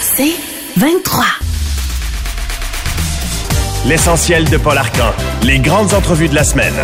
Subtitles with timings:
[0.00, 0.34] C'est
[0.76, 1.24] 23.
[3.86, 5.12] L'essentiel de Paul Arcan.
[5.44, 6.74] Les grandes entrevues de la semaine.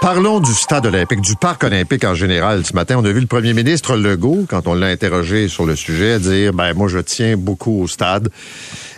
[0.00, 2.64] Parlons du stade olympique, du parc olympique en général.
[2.64, 5.76] Ce matin, on a vu le premier ministre Legault, quand on l'a interrogé sur le
[5.76, 8.30] sujet, dire, ben, moi, je tiens beaucoup au stade.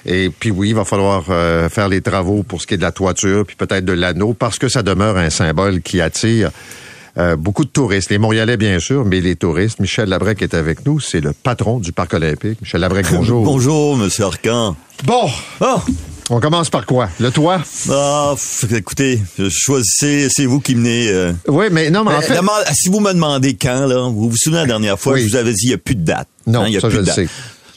[0.07, 2.83] Et puis oui, il va falloir euh, faire les travaux pour ce qui est de
[2.83, 6.51] la toiture, puis peut-être de l'anneau, parce que ça demeure un symbole qui attire
[7.19, 8.11] euh, beaucoup de touristes.
[8.11, 9.81] Les Montréalais, bien sûr, mais les touristes.
[9.81, 11.01] Michel Labrec est avec nous.
[11.01, 12.61] C'est le patron du parc olympique.
[12.63, 13.45] Michel Labrec, bonjour.
[13.45, 14.77] bonjour, Monsieur Arcan.
[15.05, 15.29] Bon.
[15.61, 15.77] Oh.
[16.31, 17.09] On commence par quoi?
[17.21, 17.63] Le toit?
[17.91, 18.35] Ah,
[18.71, 21.09] écoutez, choisissez, c'est vous qui menez.
[21.09, 21.33] Euh...
[21.49, 22.37] Oui, mais non, mais en Euh, fait...
[22.37, 25.23] demande- si vous me demandez quand, là, vous vous souvenez la dernière fois, Oui.
[25.23, 26.29] je vous avais dit, il n'y a plus de date.
[26.47, 27.15] Non, Hein, il y a ça, plus je de le date.
[27.17, 27.29] sais.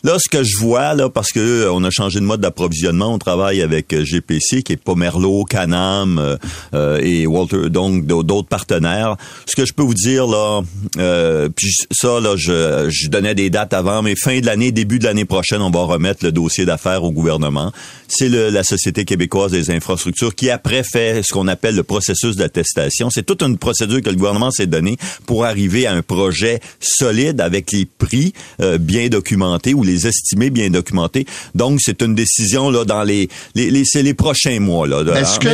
[0.03, 3.13] Là, ce que je vois, là, parce que euh, on a changé de mode d'approvisionnement,
[3.13, 6.37] on travaille avec euh, GPC, qui est Pomerlo, Canam
[6.73, 9.15] euh, et Walter, donc d'au- d'autres partenaires.
[9.45, 10.61] Ce que je peux vous dire, là,
[10.97, 15.03] euh, puis ça, là, je, donnais des dates avant, mais fin de l'année, début de
[15.03, 17.71] l'année prochaine, on va remettre le dossier d'affaires au gouvernement.
[18.08, 23.09] C'est la Société québécoise des infrastructures qui, après, fait ce qu'on appelle le processus d'attestation.
[23.11, 27.39] C'est toute une procédure que le gouvernement s'est donnée pour arriver à un projet solide
[27.39, 28.33] avec les prix
[28.80, 31.25] bien documentés ou les estimés bien documentés.
[31.56, 35.03] Donc, c'est une décision là dans les, les, les- c'est les prochains mois là.
[35.03, 35.48] de- Est-ce que...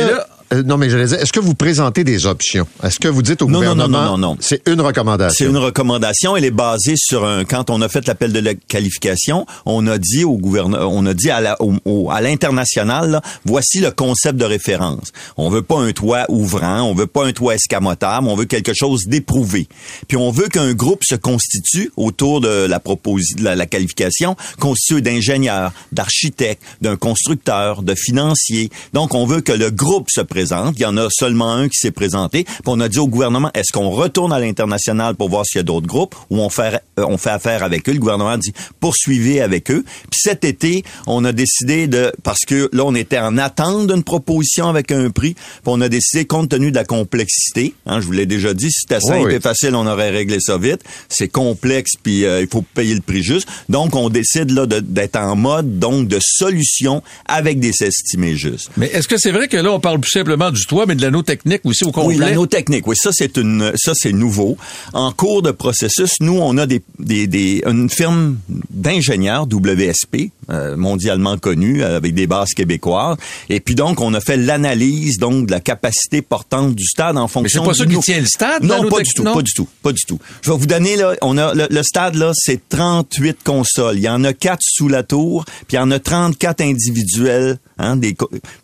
[0.52, 2.66] Euh, non, mais je dire, est-ce que vous présentez des options?
[2.82, 4.04] Est-ce que vous dites au Non, non, non, gouvernement...
[4.04, 4.36] non, non, non.
[4.40, 5.44] C'est une recommandation?
[5.46, 6.36] C'est une recommandation.
[6.36, 7.44] Elle est basée sur un.
[7.44, 11.12] Quand on a fait l'appel de la qualification, on a dit au gouverneur, on a
[11.12, 15.12] dit à la, au- au- à l'international, là, voici le concept de référence.
[15.36, 18.72] On veut pas un toit ouvrant, on veut pas un toit escamotable, on veut quelque
[18.74, 19.68] chose d'éprouvé.
[20.08, 24.34] Puis on veut qu'un groupe se constitue autour de la proposi- de la, la qualification,
[24.58, 28.70] constitué d'ingénieurs, d'architectes, d'un constructeur, de financiers.
[28.94, 30.37] Donc on veut que le groupe se présente.
[30.76, 32.44] Il y en a seulement un qui s'est présenté.
[32.44, 35.60] Puis on a dit au gouvernement, est-ce qu'on retourne à l'international pour voir s'il y
[35.60, 37.92] a d'autres groupes ou on fait, euh, on fait affaire avec eux?
[37.92, 39.84] Le gouvernement dit, poursuivez avec eux.
[40.10, 44.02] Puis cet été, on a décidé de, parce que là, on était en attente d'une
[44.02, 48.06] proposition avec un prix, puis on a décidé, compte tenu de la complexité, hein, je
[48.06, 49.34] vous l'ai déjà dit, si c'était simple oui.
[49.34, 50.80] et facile, on aurait réglé ça vite.
[51.08, 53.48] C'est complexe, puis euh, il faut payer le prix juste.
[53.68, 58.70] Donc, on décide là d'être en mode, donc, de solution avec des estimés justes.
[58.76, 61.02] Mais est-ce que c'est vrai que là, on parle plus simplement du toit, mais de
[61.02, 62.16] l'anneau technique aussi au complet?
[62.16, 62.86] Oui, l'anneau technique.
[62.86, 64.56] Oui, ça c'est une, ça c'est nouveau.
[64.92, 68.36] En cours de processus, nous on a des, des, des une firme
[68.70, 73.16] d'ingénieurs WSP euh, mondialement connue euh, avec des bases québécoises.
[73.48, 77.22] Et puis donc on a fait l'analyse donc de la capacité portante du stade en
[77.22, 77.62] Mais fonction.
[77.62, 78.64] c'est pas ça qui tient le stade?
[78.64, 79.34] Non, pas du tout, non?
[79.34, 80.18] pas du tout, pas du tout.
[80.42, 83.96] Je vais vous donner là, on a le, le stade là, c'est 38 consoles.
[83.96, 87.58] Il y en a 4 sous la tour, puis il y en a 34 individuels.
[87.78, 88.16] Hein, des,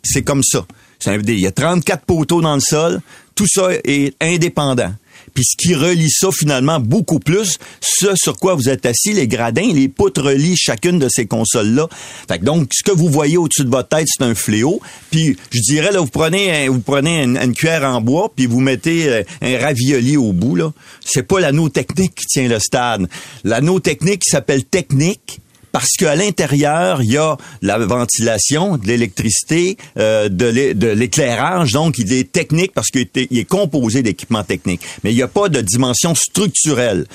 [0.03, 0.65] c'est comme ça.
[1.07, 3.01] Il y a 34 poteaux dans le sol.
[3.35, 4.93] Tout ça est indépendant.
[5.33, 9.27] Puis ce qui relie ça finalement beaucoup plus, ce sur quoi vous êtes assis, les
[9.27, 11.89] gradins, les poutres relient chacune de ces consoles-là.
[12.29, 14.79] Fait que donc, ce que vous voyez au-dessus de votre tête, c'est un fléau.
[15.11, 18.61] Puis je dirais, là, vous prenez, un- vous prenez une, cuillère en bois, puis vous
[18.61, 20.71] mettez euh, un ravioli au bout, là.
[21.03, 23.09] C'est pas l'anneau technique qui tient le stade.
[23.43, 25.41] L'anneau technique s'appelle technique,
[25.75, 31.73] parce qu'à l'intérieur, il y a la ventilation, de l'électricité, euh, de l'é- de l'éclairage.
[31.73, 34.79] Donc, il est technique parce qu'il est, composé d'équipements techniques.
[35.03, 37.05] Mais il n'y a pas de dimension structurelle.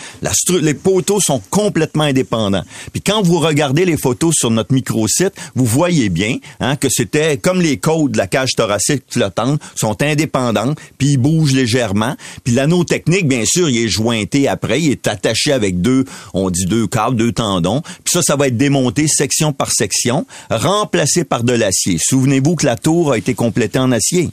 [0.61, 2.63] Les poteaux sont complètement indépendants.
[2.93, 7.39] Puis quand vous regardez les photos sur notre microsite, vous voyez bien hein, que c'était
[7.39, 12.15] comme les côtes de la cage thoracique flottante sont indépendantes, puis ils bougent légèrement.
[12.45, 16.05] Puis l'anneau technique, bien sûr, il est jointé après, il est attaché avec deux,
[16.35, 17.81] on dit deux câbles, deux tendons.
[18.05, 21.99] Puis ça, ça va démonté section par section, remplacé par de l'acier.
[22.01, 24.31] Souvenez-vous que la tour a été complétée en acier.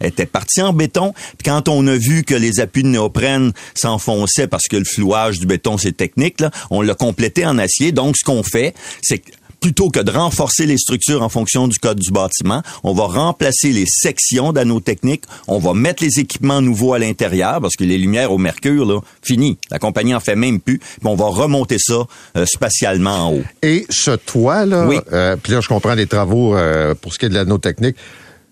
[0.00, 1.12] Était partie en béton.
[1.12, 5.40] Puis quand on a vu que les appuis de néoprène s'enfonçaient parce que le flouage
[5.40, 7.90] du béton, c'est technique, là, on l'a complété en acier.
[7.90, 9.20] Donc, ce qu'on fait, c'est
[9.60, 13.72] plutôt que de renforcer les structures en fonction du code du bâtiment, on va remplacer
[13.72, 17.98] les sections d'anneaux techniques, on va mettre les équipements nouveaux à l'intérieur, parce que les
[17.98, 19.58] lumières au mercure, là, fini.
[19.70, 22.04] La compagnie en fait même plus, puis on va remonter ça
[22.36, 23.42] euh, spatialement en haut.
[23.62, 24.98] Et ce toit-là, Oui.
[25.12, 27.96] euh, puis là, je comprends les travaux euh, pour ce qui est de l'anneau technique.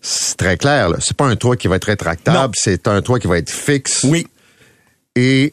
[0.02, 0.98] C'est très clair, là.
[1.00, 4.04] C'est pas un toit qui va être rétractable, c'est un toit qui va être fixe.
[4.04, 4.26] Oui,
[5.16, 5.52] Et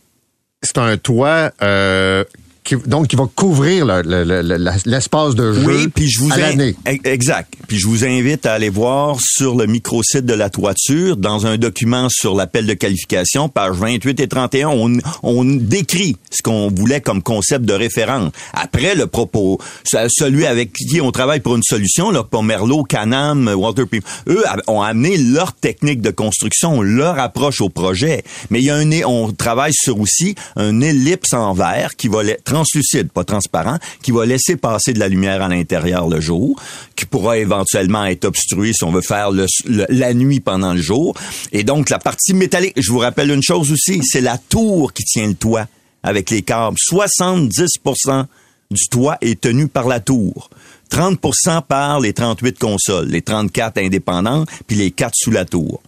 [0.62, 2.24] c'est un toit euh,
[2.64, 6.20] qui, donc qui va couvrir le- le- le- le- l'espace de jeu Oui, puis je
[6.20, 6.76] vous à l'année.
[6.88, 7.54] E- Exact.
[7.68, 11.58] Puis je vous invite à aller voir sur le microsite de la toiture, dans un
[11.58, 17.02] document sur l'appel de qualification, page 28 et 31, on, on décrit ce qu'on voulait
[17.02, 18.32] comme concept de référence.
[18.54, 22.84] Après, le propos, ce- celui avec qui on travaille pour une solution, là, pour Merlot,
[22.84, 24.02] Canam, Walter P.
[24.28, 28.24] Eux ont amené leur technique de construction, leur approche au projet.
[28.50, 32.24] Mais il y a un, on travaille sur aussi un ellipse en verre qui va
[32.24, 36.60] les- translucide, pas transparent, qui va laisser passer de la lumière à l'intérieur le jour,
[36.96, 40.82] qui pourra éventuellement être obstrué si on veut faire le, le- la nuit pendant le
[40.82, 41.16] jour.
[41.52, 45.04] Et donc, la partie métallique, je vous rappelle une chose aussi, c'est la tour qui
[45.04, 45.68] tient le toit
[46.04, 46.78] avec les câbles.
[46.92, 48.26] 70%
[48.72, 50.50] du toit est tenu par la tour.
[50.92, 55.82] 30% par les 38 consoles, les 34 indépendantes, puis les 4 sous la tour.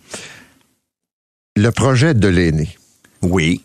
[1.56, 2.70] Le projet de l'aîné
[3.22, 3.62] Oui.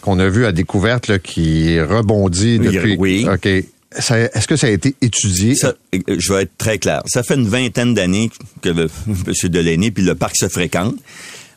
[0.00, 2.96] Qu'on a vu à découverte là, qui rebondit depuis.
[2.98, 3.26] oui.
[3.32, 3.46] OK.
[3.46, 5.54] Est-ce que ça a été étudié?
[5.54, 7.02] Ça, je vais être très clair.
[7.06, 9.48] Ça fait une vingtaine d'années que le- M.
[9.50, 10.96] Delaney puis le parc se fréquentent.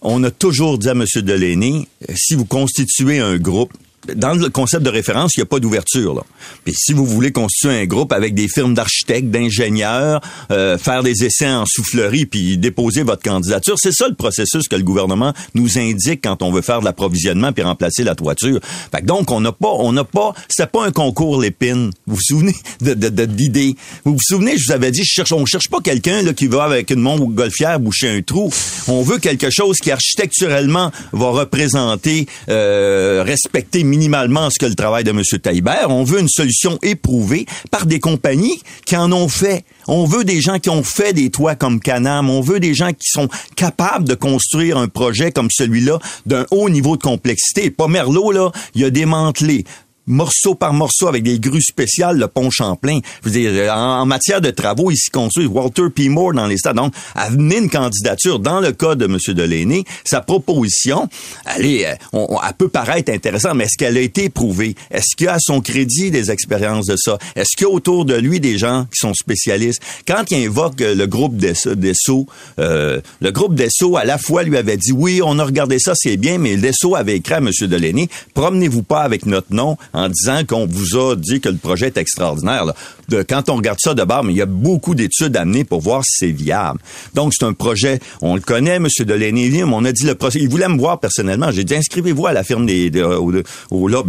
[0.04, 1.04] On a toujours dit à M.
[1.16, 3.74] Delaney, si vous constituez un groupe,
[4.16, 6.24] dans le concept de référence, il n'y a pas d'ouverture.
[6.64, 10.22] Puis si vous voulez constituer un groupe avec des firmes d'architectes, d'ingénieurs,
[10.52, 14.76] euh, faire des essais en soufflerie, puis déposer votre candidature, c'est ça le processus que
[14.76, 18.60] le gouvernement nous indique quand on veut faire de l'approvisionnement puis remplacer la toiture.
[18.92, 21.92] Fait que donc on n'a pas, on n'a pas, c'était pas un concours l'épine.
[22.06, 23.76] Vous vous souvenez de, de, de- d'idées
[24.06, 26.64] Vous vous souvenez, je vous avais dit, je cherche, on cherche pas quelqu'un qui va
[26.64, 28.52] avec une montre golfière boucher un trou.
[28.88, 35.04] On veut quelque chose qui architecturellement va représenter, euh, respecter minimalement ce que le travail
[35.04, 35.22] de M.
[35.42, 35.90] Taillibert.
[35.90, 39.66] On veut une solution éprouvée par des compagnies qui en ont fait.
[39.88, 42.30] On veut des gens qui ont fait des toits comme Canam.
[42.30, 46.70] On veut des gens qui sont capables de construire un projet comme celui-là d'un haut
[46.70, 47.72] niveau de complexité.
[47.72, 49.66] Pas Merlot, là, il a démantelé
[50.08, 53.00] morceau par morceau avec des grues spéciales le pont Champlain.
[53.24, 56.10] Je veux dire, en, en matière de travaux, ici construit Walter P.
[56.10, 56.78] Moore dans les stades.
[56.78, 59.18] Donc, amener une candidature dans le cas de M.
[59.28, 61.10] Delaney, sa proposition,
[61.56, 64.76] elle, est, euh, elle peut paraître intéressante, mais est-ce qu'elle a été éprouvée?
[64.92, 67.18] Est-ce qu'il y a à son crédit des expériences de ça?
[67.36, 69.82] Est-ce qu'il y a autour de lui des gens qui sont spécialistes?
[70.08, 72.26] Quand il invoque euh, le groupe d'Esso, d'Esso,
[72.60, 75.94] euh, le groupe d'Esso, à la fois, lui avait dit, oui, on a regardé ça,
[75.96, 77.50] c'est bien, mais l'Esso avait écrit à M.
[77.62, 81.88] Delaney, promenez-vous pas avec notre nom en disant qu'on vous a dit que le projet
[81.88, 82.66] est extraordinaire.
[83.10, 85.80] De, quand on regarde ça de bord, mais il y a beaucoup d'études amenées pour
[85.82, 86.80] voir si c'est viable.
[87.14, 88.88] Donc, c'est un projet, on le connaît, M.
[89.00, 90.40] Delaney, on a dit le procès.
[90.42, 91.52] Il voulait me voir personnellement.
[91.52, 93.32] J'ai dit, inscrivez-vous à la firme des, de- au,
[93.72, 94.00] au là,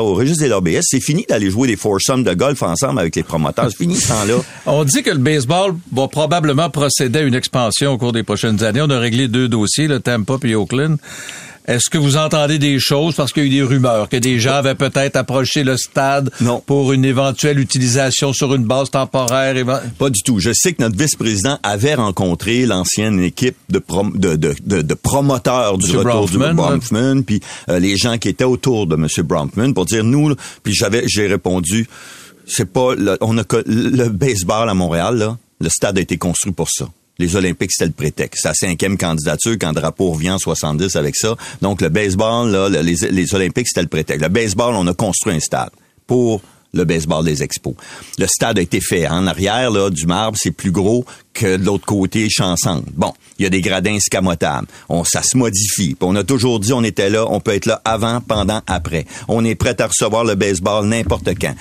[0.00, 0.88] au registre des lobbyistes.
[0.90, 3.68] C'est fini d'aller jouer des foursomes de golf ensemble avec les promoteurs.
[3.70, 4.34] C'est fini ce temps-là.
[4.66, 8.62] On dit que le baseball va probablement procéder à une expansion au cours des prochaines
[8.64, 8.80] années.
[8.82, 10.96] On a réglé deux dossiers, le Tampa et Oakland.
[11.66, 14.38] Est-ce que vous entendez des choses parce qu'il y a eu des rumeurs que des
[14.38, 16.62] gens avaient peut-être approché le stade Non.
[16.64, 19.54] pour une éventuelle utilisation sur une base temporaire?
[19.98, 20.38] Pas du tout.
[20.38, 24.94] Je sais que notre vice-président avait rencontré l'ancienne équipe de, prom- de, de, de, de
[24.94, 28.94] promoteurs du Monsieur retour Bronfman, du Bronfman, puis euh, les gens qui étaient autour de
[28.94, 29.08] M.
[29.24, 31.88] Bronfman pour dire nous, puis j'avais j'ai répondu
[32.46, 36.52] c'est pas le, on a le baseball à Montréal là, le stade a été construit
[36.52, 36.86] pour ça.
[37.18, 38.42] Les Olympiques, c'était le prétexte.
[38.42, 41.34] C'est la cinquième candidature quand Drapeau revient en 70 avec ça.
[41.62, 44.22] Donc, le baseball, là, le- les, les Olympiques, c'était le prétexte.
[44.22, 45.70] Le baseball, on a construit un stade
[46.06, 46.42] pour
[46.76, 47.74] le baseball des expos.
[48.18, 51.64] Le stade a été fait en arrière là, du marbre, c'est plus gros que de
[51.64, 52.84] l'autre côté Chansante.
[52.94, 54.66] Bon, il y a des gradins escamotables.
[54.88, 55.94] On ça se modifie.
[55.94, 59.04] Puis on a toujours dit on était là, on peut être là avant, pendant, après.
[59.28, 61.54] On est prêt à recevoir le baseball n'importe quand.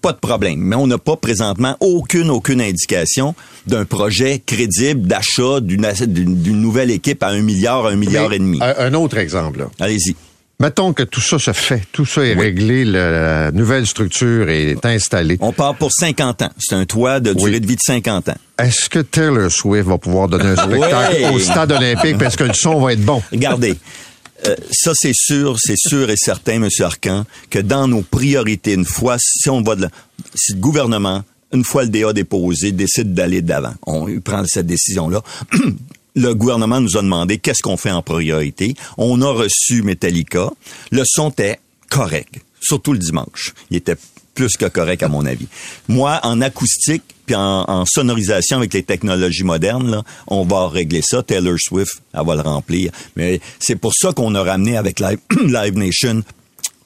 [0.00, 3.34] Pas de problème, mais on n'a pas présentement aucune aucune indication
[3.66, 8.58] d'un projet crédible d'achat d'une nouvelle équipe à un milliard, un milliard Mais, et demi.
[8.62, 9.58] Un, un autre exemple.
[9.58, 9.70] là.
[9.80, 10.14] Allez-y.
[10.60, 15.36] Mettons que tout ça se fait, tout ça est réglé, la nouvelle structure est installée.
[15.40, 16.50] On part pour 50 ans.
[16.58, 17.60] C'est un toit de durée Oui.
[17.60, 18.36] de vie de 50 ans.
[18.58, 22.54] Est-ce que Taylor Swift va pouvoir donner un spectacle au stade olympique parce que le
[22.54, 23.22] son va être bon?
[23.30, 23.76] Regardez.
[24.48, 26.68] euh, ça, c'est sûr, c'est sûr et certain, M.
[26.80, 29.90] Arcan, que dans nos priorités, une fois, si on va de la-
[30.34, 35.22] si le gouvernement, une fois le DA déposé, décide d'aller d'avant, on prend cette décision-là.
[36.14, 38.74] Le gouvernement nous a demandé qu'est-ce qu'on fait en priorité.
[38.96, 40.50] On a reçu Metallica.
[40.90, 41.58] Le son était
[41.90, 43.54] correct, surtout le dimanche.
[43.70, 43.96] Il était
[44.34, 45.48] plus que correct à mon avis.
[45.88, 51.22] Moi, en acoustique puis en, sonorisation avec les technologies modernes, là, on va régler ça.
[51.22, 52.90] Taylor Swift, elle va le remplir.
[53.16, 55.18] Mais c'est pour ça qu'on a ramené avec Live
[55.76, 56.22] Nation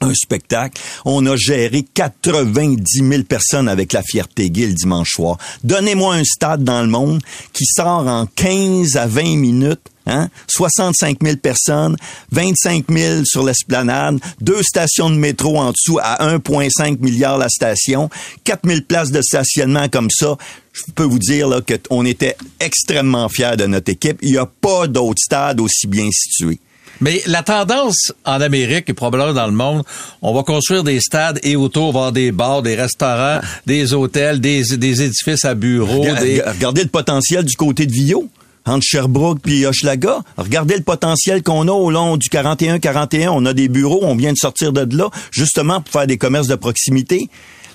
[0.03, 0.81] un spectacle.
[1.05, 5.37] On a géré 90 000 personnes avec la fierté gay le dimanche soir.
[5.63, 10.29] Donnez-moi un stade dans le monde qui sort en 15 à 20 minutes Hein?
[10.47, 11.95] 65 000 personnes,
[12.31, 18.09] 25 000 sur l'esplanade, deux stations de métro en dessous à 1,5 milliard la station,
[18.43, 20.35] 4 000 places de stationnement comme ça.
[20.73, 24.17] Je peux vous dire là, qu'on était extrêmement fiers de notre équipe.
[24.21, 26.59] Il n'y a pas d'autre stade aussi bien situé.
[27.03, 29.83] Mais la tendance en Amérique et probablement dans le monde,
[30.21, 34.63] on va construire des stades et autour, avoir des bars, des restaurants, des hôtels, des,
[34.77, 35.99] des édifices à bureaux.
[35.99, 36.41] Regardez, des...
[36.41, 38.29] regardez le potentiel du côté de Villot.
[38.65, 40.19] entre Sherbrooke puis Hochelaga.
[40.37, 43.27] Regardez le potentiel qu'on a au long du 41-41.
[43.33, 46.47] On a des bureaux, on vient de sortir de là, justement pour faire des commerces
[46.47, 47.27] de proximité.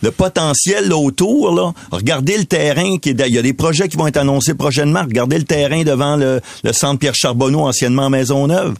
[0.02, 3.88] Le potentiel là, autour, là, regardez le terrain qui est, il y a des projets
[3.88, 5.02] qui vont être annoncés prochainement.
[5.02, 8.74] Regardez le terrain devant le, le centre Pierre Charbonneau, anciennement Maisonneuve.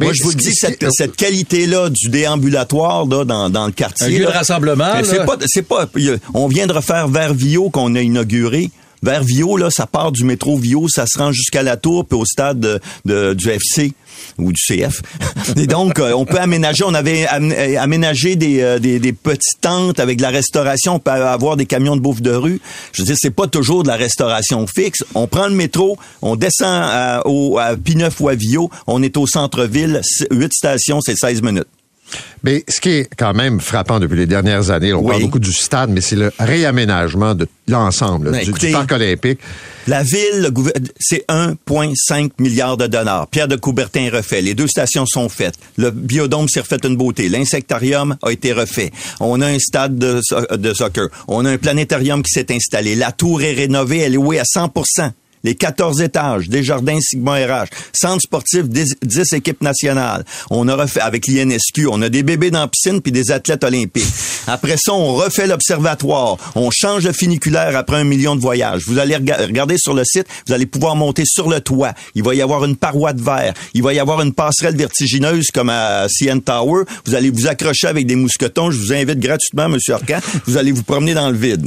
[0.00, 4.06] Mais Moi, je vous dis, cette, cette qualité-là du déambulatoire là, dans, dans le quartier.
[4.06, 5.04] Un lieu de rassemblement, là.
[5.04, 5.86] C'est pas, c'est pas,
[6.34, 8.70] on vient de refaire vers Vio qu'on a inauguré.
[9.04, 12.18] Vers Vio, là, ça part du métro Vio, ça se rend jusqu'à la tour puis
[12.18, 13.92] au stade de, de- du FC
[14.38, 15.02] ou du CF.
[15.56, 16.84] Et donc, euh, on peut aménager.
[16.86, 20.94] On avait euh, aménagé des, euh, des, des petites tentes avec de la restauration.
[20.94, 22.60] On peut avoir des camions de bouffe de rue.
[22.92, 25.04] Je veux dire, c'est pas toujours de la restauration fixe.
[25.14, 29.26] On prend le métro, on descend au, à Pineuf ou à Vio, on est au
[29.26, 31.66] centre-ville, huit stations, c'est 16 minutes.
[32.42, 35.08] Mais ce qui est quand même frappant depuis les dernières années, on Oui.
[35.08, 39.38] parle beaucoup du stade, mais c'est le réaménagement de l'ensemble Ben, du, parc olympique.
[39.86, 40.50] La ville,
[41.00, 43.28] c'est 1,5 milliard de dollars.
[43.28, 44.42] Pierre de Coubertin est refait.
[44.42, 45.54] Les deux stations sont faites.
[45.78, 47.28] Le biodôme s'est refait une beauté.
[47.28, 48.90] L'insectarium a été refait.
[49.20, 50.20] On a un stade de,
[50.56, 51.08] de soccer.
[51.28, 52.94] On a un planétarium qui s'est installé.
[52.94, 53.98] La tour est rénovée.
[53.98, 54.70] Elle est louée à 100
[55.44, 60.24] les 14 étages, des jardins Sigma RH, centre sportif, 10, 10 équipes nationales.
[60.50, 63.62] On a refait, avec l'INSQ, on a des bébés dans la piscine puis des athlètes
[63.64, 64.04] olympiques.
[64.46, 66.36] Après ça, on refait l'observatoire.
[66.54, 68.82] On change le funiculaire après un million de voyages.
[68.86, 71.92] Vous allez rega- regarder sur le site, vous allez pouvoir monter sur le toit.
[72.14, 73.54] Il va y avoir une paroi de verre.
[73.74, 76.84] Il va y avoir une passerelle vertigineuse comme à CN Tower.
[77.06, 78.70] Vous allez vous accrocher avec des mousquetons.
[78.70, 80.18] Je vous invite gratuitement, Monsieur Arcan.
[80.46, 81.66] Vous allez vous promener dans le vide.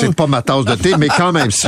[0.00, 1.66] C'est pas ma tasse de thé, mais quand même, si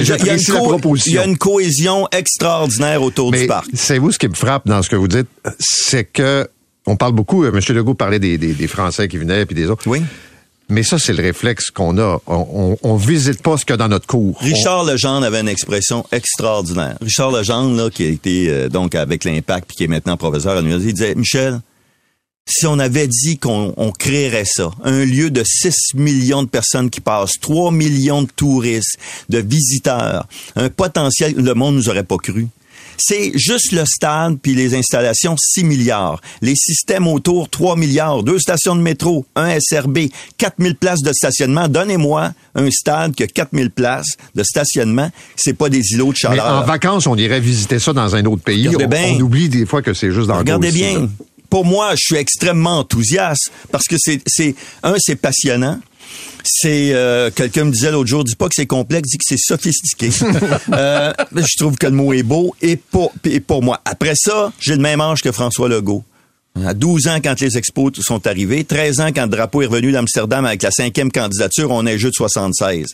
[0.53, 1.13] co- proposition.
[1.13, 3.67] Il y a une cohésion extraordinaire autour Mais du parc.
[3.75, 6.49] c'est vous ce qui me frappe dans ce que vous dites, c'est que
[6.87, 7.45] on parle beaucoup.
[7.45, 7.61] euh, M.
[7.77, 9.85] Legault parlait des, des, des Français qui venaient puis des autres.
[9.87, 10.03] Oui.
[10.69, 12.19] Mais ça, c'est le réflexe qu'on a.
[12.27, 12.47] On,
[12.83, 14.39] on, on visite pas ce qu'il y a dans notre cours.
[14.41, 16.97] Richard Legendre avait une expression extraordinaire.
[17.03, 20.53] Richard Legendre, là, qui a été euh, donc avec l'impact puis qui est maintenant professeur
[20.53, 21.61] à l'université, il disait Michel,
[22.49, 26.91] si on avait dit qu'on on créerait ça, un lieu de 6 millions de personnes
[26.91, 32.17] qui passent, 3 millions de touristes, de visiteurs, un potentiel, le monde nous aurait pas
[32.17, 32.49] cru.
[32.99, 36.21] C'est juste le stade puis les installations 6 milliards.
[36.41, 40.09] Les systèmes autour 3 milliards, deux stations de métro, un SRB,
[40.39, 41.69] 4000 places de stationnement.
[41.69, 45.11] Donnez-moi un stade qui a 4000 places de stationnement.
[45.37, 46.47] C'est pas des îlots de Mais chaleur.
[46.47, 48.69] en vacances, on irait visiter ça dans un autre pays.
[48.69, 49.15] On, bien.
[49.17, 51.01] on oublie des fois que c'est juste dans le Regardez ici, bien.
[51.01, 51.09] là.
[51.53, 55.79] Pour moi, je suis extrêmement enthousiaste parce que c'est, c'est un, c'est passionnant.
[56.43, 59.37] C'est euh, quelqu'un me disait l'autre jour, dis pas que c'est complexe, dis que c'est
[59.39, 60.09] sophistiqué.
[60.73, 63.83] euh, je trouve que le mot est beau et pour, et pour moi.
[63.85, 66.03] Après ça, j'ai le même âge que François Legault.
[66.55, 69.91] À 12 ans, quand les expos sont arrivés, 13 ans, quand le drapeau est revenu
[69.91, 72.89] d'Amsterdam avec la cinquième candidature, on est de 76.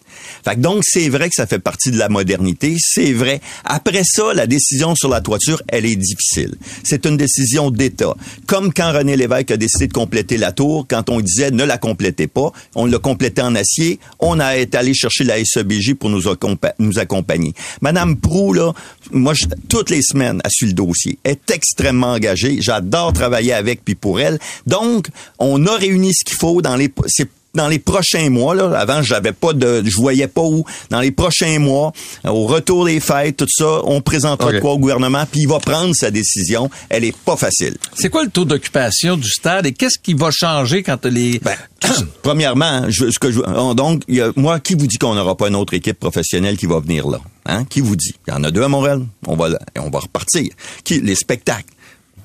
[0.44, 3.40] Fait que donc, c'est vrai que ça fait partie de la modernité, c'est vrai.
[3.64, 6.54] Après ça, la décision sur la toiture, elle est difficile.
[6.84, 8.14] C'est une décision d'État.
[8.46, 11.78] Comme quand René Lévesque a décidé de compléter la tour, quand on disait ne la
[11.78, 16.10] complétez pas, on l'a complété en acier, on a été allé chercher la SEBJ pour
[16.10, 17.54] nous, accompa- nous accompagner.
[17.80, 18.72] Madame Prou, là,
[19.10, 22.58] moi, je- toutes les semaines, elle suit le dossier, est extrêmement engagée.
[22.60, 24.38] J'adore travailler avec puis pour elle.
[24.66, 28.78] Donc, on a réuni ce qu'il faut dans les, c'est dans les prochains mois, là,
[28.78, 30.64] avant, j'avais pas de, je voyais pas où.
[30.90, 31.92] Dans les prochains mois,
[32.26, 35.58] euh, au retour des fêtes, tout ça, on présentera quoi au gouvernement, puis il va
[35.58, 36.70] prendre sa décision.
[36.90, 37.76] Elle est pas facile.
[37.96, 41.40] C'est quoi le taux d'occupation du stade et qu'est-ce qui va changer quand les...
[41.40, 41.56] Ben,
[42.22, 45.14] premièrement, je, ce que je, on- donc, il y a- moi, qui vous dit qu'on
[45.14, 47.18] n'aura pas une autre équipe professionnelle qui va venir là?
[47.46, 47.64] Hein?
[47.64, 48.14] Qui vous dit?
[48.26, 49.04] Il y en a deux à Montréal.
[49.26, 50.52] On va, on va repartir.
[50.84, 51.64] Qui, les spectacles?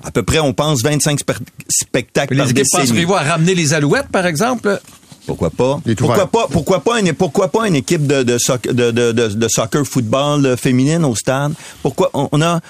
[0.04, 1.36] À peu près, on pense 25 spe-
[1.68, 2.82] spectacles les par équipes décennie.
[2.88, 4.78] penseriez-vous à ramener les alouettes, par exemple?
[5.26, 5.80] Pourquoi pas?
[5.96, 6.46] Pourquoi pas?
[6.50, 9.84] Pourquoi pas une, pourquoi pas une équipe de, de, soc- de, de, de, de soccer
[9.86, 11.54] football euh, féminine au stade?
[11.82, 12.60] Pourquoi on, a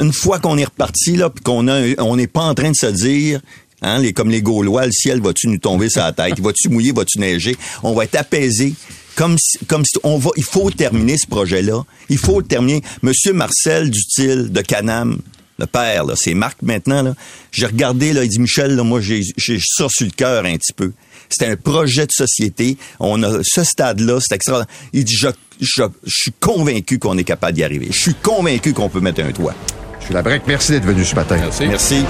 [0.00, 2.76] une fois qu'on est reparti là, puis qu'on a, on n'est pas en train de
[2.76, 3.40] se dire.
[3.82, 6.40] Hein, les, comme les Gaulois, le ciel va-tu nous tomber sur la tête?
[6.40, 6.92] Va-tu mouiller?
[6.92, 7.56] Va-tu neiger?
[7.84, 8.74] On va être apaisé.
[9.14, 11.84] Comme si, comme si on va, il faut terminer ce projet-là.
[12.08, 12.82] Il faut le terminer.
[13.02, 15.18] Monsieur Marcel Dutil de Canam,
[15.58, 17.14] le père, là, c'est Marc maintenant, là.
[17.50, 20.56] J'ai regardé, là, il dit, Michel, là, moi, j'ai, j'ai ça sur le cœur un
[20.56, 20.92] petit peu.
[21.28, 22.76] C'était un projet de société.
[23.00, 24.74] On a ce stade-là, c'est extraordinaire.
[24.92, 25.28] Il dit, je,
[25.60, 27.88] je, je suis convaincu qu'on est capable d'y arriver.
[27.90, 29.54] Je suis convaincu qu'on peut mettre un toit.
[30.00, 30.42] Je suis la break.
[30.46, 31.36] Merci d'être venu ce matin.
[31.36, 31.66] Merci.
[31.66, 32.04] Merci.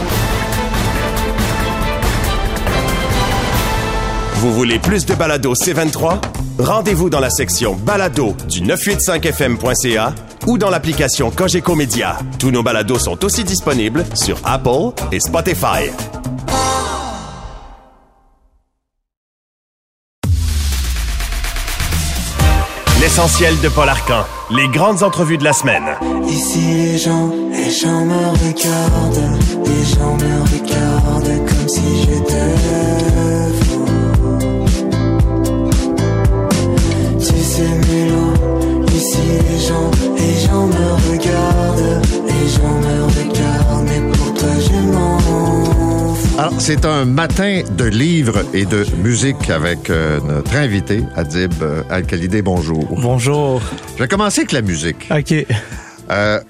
[4.39, 6.21] Vous voulez plus de balado C23?
[6.61, 10.15] Rendez-vous dans la section balado du 985fm.ca
[10.47, 12.17] ou dans l'application Cogeco Média.
[12.39, 15.91] Tous nos balados sont aussi disponibles sur Apple et Spotify.
[23.09, 24.25] essentiel de Paul Arcan.
[24.51, 25.83] Les grandes entrevues de la semaine.
[26.29, 32.78] Ici les gens, les gens me regardent, les gens me regardent comme si j'étais
[46.39, 51.83] Alors, c'est un matin de livres et de musique avec euh, notre invité, Adib euh,
[51.91, 52.43] Al-Khalidé.
[52.43, 52.87] Bonjour.
[52.93, 53.61] Bonjour.
[53.97, 55.09] Je vais commencer avec la musique.
[55.11, 55.35] OK.
[56.11, 56.41] Euh,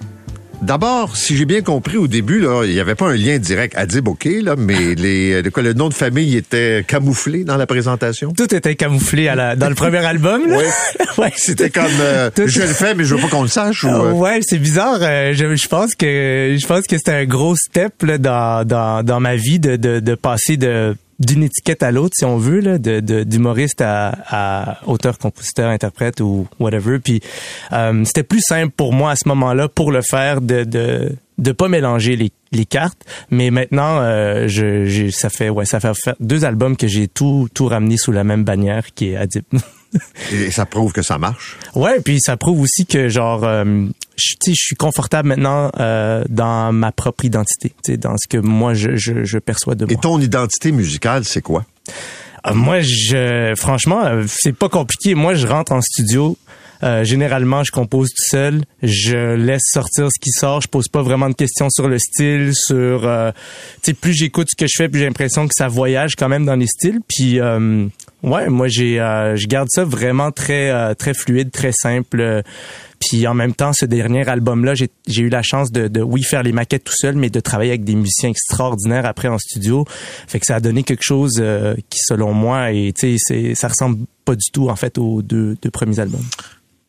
[0.61, 3.75] D'abord, si j'ai bien compris au début, là, il n'y avait pas un lien direct.
[3.77, 7.67] Adib, OK, là, mais les, de quoi, le nom de famille était camouflé dans la
[7.67, 8.33] présentation?
[8.37, 10.49] Tout était camouflé à la, dans le premier album.
[10.49, 10.59] Là.
[10.59, 10.65] Oui.
[11.19, 11.33] ouais.
[11.37, 13.85] C'était comme euh, Tout- je le fais, mais je veux pas qu'on le sache.
[13.85, 14.99] Ou, euh, Ouais, c'est bizarre.
[15.01, 19.05] euh, je, je pense que je pense que c'était un gros step là, dans, dans,
[19.05, 22.61] dans ma vie de, de, de passer de d'une étiquette à l'autre, si on veut,
[22.61, 26.99] là, de, d'humoriste à, à auteur, compositeur, interprète ou whatever.
[26.99, 27.21] Puis
[27.73, 31.53] euh, c'était plus simple pour moi à ce moment-là, pour le faire, de de de
[31.53, 33.05] pas mélanger les, les cartes.
[33.31, 37.67] Mais maintenant, euh, je, ça fait ouais, ça fait deux albums que j'ai tout tout
[37.67, 39.45] ramené sous la même bannière, qui est Adib.
[40.33, 41.57] Et ça prouve que ça marche.
[41.75, 43.65] Ouais, puis ça prouve aussi que genre, euh,
[44.17, 48.17] je, tu sais, je suis confortable maintenant euh, dans ma propre identité, tu sais, dans
[48.19, 50.01] ce que moi je, je, je perçois de Et moi.
[50.03, 51.65] ton identité musicale, c'est quoi?
[52.47, 55.15] Euh, moi, je, franchement, euh, c'est pas compliqué.
[55.15, 56.37] Moi, je rentre en studio.
[56.83, 58.63] Euh, généralement, je compose tout seul.
[58.83, 60.61] Je laisse sortir ce qui sort.
[60.61, 63.05] Je pose pas vraiment de questions sur le style, sur.
[63.05, 63.31] euh,
[63.83, 66.29] tu sais, plus j'écoute ce que je fais, plus j'ai l'impression que ça voyage quand
[66.29, 67.01] même dans les styles.
[67.09, 67.87] Puis, euh,
[68.23, 72.43] ouais, moi, j'ai, euh, je garde ça vraiment très, euh, très fluide, très simple.
[73.01, 76.23] puis en même temps, ce dernier album-là, j'ai j'ai eu la chance de, de, oui,
[76.23, 79.85] faire les maquettes tout seul, mais de travailler avec des musiciens extraordinaires après en studio.
[80.27, 83.69] Fait que ça a donné quelque chose euh, qui, selon moi, et tu sais, ça
[83.69, 86.25] ressemble pas du tout, en fait, aux deux, deux premiers albums.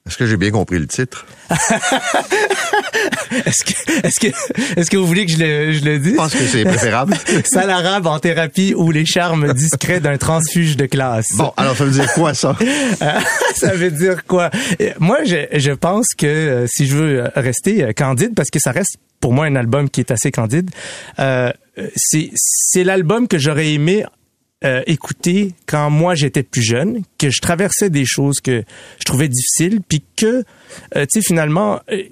[0.10, 1.28] Est-ce que j'ai bien compris le titre?
[3.46, 6.13] Est-ce que, est-ce que, est-ce que vous voulez que je le, je le dise?
[6.13, 7.16] Je pense que c'est préférable.
[7.46, 11.28] Sale arabe en thérapie ou les charmes discrets d'un transfuge de classe.
[11.36, 12.58] Bon, alors ça veut dire quoi ça?
[13.56, 14.50] Ça veut dire quoi?
[15.00, 18.72] Moi, je, je pense que euh, si je veux rester euh, candide, parce que ça
[18.72, 20.72] reste pour moi un album qui est assez candide,
[21.20, 21.51] euh,
[21.96, 24.05] c'est c'est l'album que j'aurais aimé
[24.63, 24.83] euh,
[25.65, 28.63] quand moi j'étais plus jeune, que je traversais des choses que
[29.00, 30.43] je trouvais difficiles, puis que,
[30.95, 32.03] euh, tu sais, finalement, euh,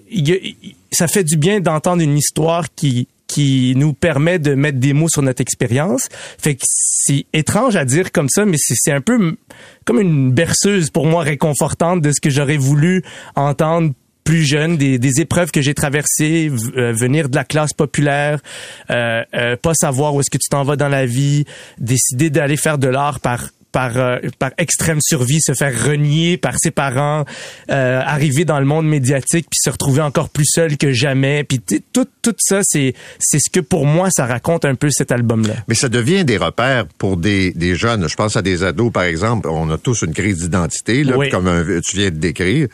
[0.92, 5.10] ça fait du bien d'entendre une histoire qui qui nous permet de mettre des mots
[5.10, 6.08] sur notre expérience.
[6.38, 9.36] Fait que c'est étrange à dire comme ça, mais c'est un peu
[9.84, 13.04] comme une berceuse pour moi réconfortante de ce que j'aurais voulu
[13.36, 13.92] entendre
[14.28, 18.42] plus jeune, des, des épreuves que j'ai traversées, euh, venir de la classe populaire,
[18.90, 21.46] euh, euh, pas savoir où est-ce que tu t'en vas dans la vie,
[21.78, 23.94] décider d'aller faire de l'art par par
[24.40, 27.24] par extrême survie, se faire renier par ses parents,
[27.70, 31.60] arriver dans le monde médiatique puis se retrouver encore plus seul que jamais, puis
[31.94, 35.46] tout tout ça c'est c'est ce que pour moi ça raconte un peu cet album
[35.48, 35.54] là.
[35.68, 38.08] Mais ça devient des repères pour des, des jeunes.
[38.10, 39.48] Je pense à des ados, par exemple.
[39.50, 41.30] On a tous une crise d'identité, là, Oui.
[41.30, 42.68] comme un- tu viens de décrire.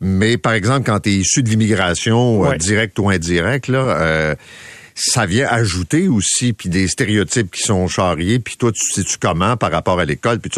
[0.00, 2.58] Mais par exemple, quand tu es issu de l'immigration, euh, Ouais.
[2.58, 4.34] directe ou indirecte, là, euh,
[4.94, 8.38] ça vient ajouter aussi puis des stéréotypes qui sont charriés.
[8.38, 10.40] Puis toi, tu sais-tu comment par rapport à l'école?
[10.40, 10.50] Puis.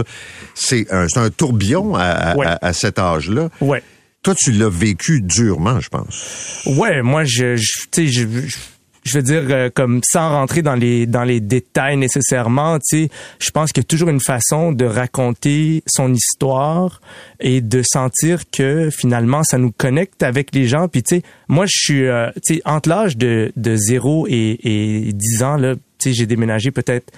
[0.55, 2.46] C'est un, c'est un tourbillon à, à- Ouais.
[2.46, 3.50] à- à cet âge-là.
[3.61, 3.83] Ouais.
[4.22, 6.62] Toi, tu l'as vécu durement, je pense.
[6.66, 8.57] Ouais, moi je, je tu sais je, je
[9.05, 13.11] je veux dire euh, comme sans rentrer dans les dans les détails nécessairement, tu sais,
[13.38, 17.01] je pense qu'il y a toujours une façon de raconter son histoire
[17.41, 20.88] et de sentir que finalement ça nous connecte avec les gens.
[20.88, 24.59] Puis tu sais, moi je suis euh, tu sais entre l'âge de de 0 et
[24.62, 27.12] et 10 ans là, tu sais, j'ai déménagé peut-être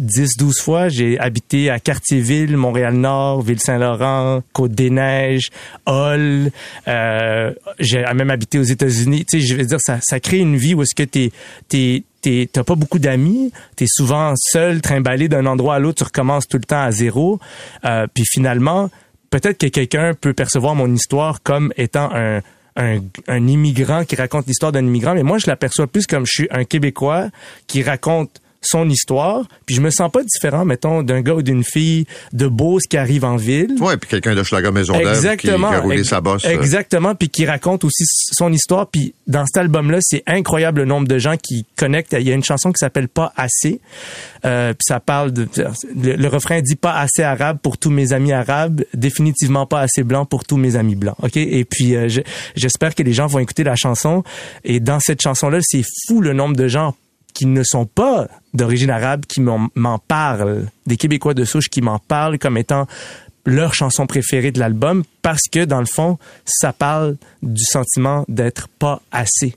[0.00, 0.88] euh, 10, 12 fois.
[0.88, 5.50] J'ai habité à Cartierville, Montréal-Nord, Ville-Saint-Laurent, Côte-des-Neiges,
[5.86, 6.50] Hall.
[6.88, 9.24] Euh, j'ai même habité aux États-Unis.
[9.24, 11.30] Tu sais, je veux dire, ça, ça crée une vie où est-ce que t'es,
[11.68, 16.04] t'es, t'es, t'as pas beaucoup d'amis, t'es souvent seul, trimballé d'un endroit à l'autre, tu
[16.04, 17.38] recommences tout le temps à zéro.
[17.84, 18.90] Euh, puis finalement,
[19.30, 22.40] peut-être que quelqu'un peut percevoir mon histoire comme étant un,
[22.76, 26.32] un, un immigrant qui raconte l'histoire d'un immigrant, mais moi, je l'aperçois plus comme je
[26.32, 27.28] suis un Québécois
[27.66, 31.64] qui raconte son histoire, puis je me sens pas différent, mettons, d'un gars ou d'une
[31.64, 33.74] fille de Beauce qui arrive en ville.
[33.80, 35.68] Ouais, puis quelqu'un de Schlager Maisonneuve qui, qui Exactement.
[35.68, 36.44] a roulé ex- sa bosse.
[36.44, 36.50] euh.
[36.50, 38.86] Exactement, puis qui raconte aussi son histoire.
[38.88, 42.14] Puis dans cet album-là, c'est incroyable le nombre de gens qui connectent.
[42.18, 43.80] Il y a une chanson qui s'appelle Pas assez.
[44.44, 45.48] Euh, puis ça parle de
[46.02, 50.02] le, le refrain dit pas assez arabe pour tous mes amis arabes, définitivement pas assez
[50.02, 51.16] blanc pour tous mes amis blancs.
[51.22, 51.36] Ok.
[51.36, 52.20] Et puis euh, je-
[52.54, 54.22] j'espère que les gens vont écouter la chanson.
[54.64, 56.94] Et dans cette chanson-là, c'est fou le nombre de gens
[57.34, 61.98] qui ne sont pas d'origine arabe qui m'en parlent, des Québécois de souche qui m'en
[61.98, 62.86] parlent comme étant
[63.46, 68.68] leur chanson préférée de l'album parce que dans le fond, ça parle du sentiment d'être
[68.68, 69.56] pas assez.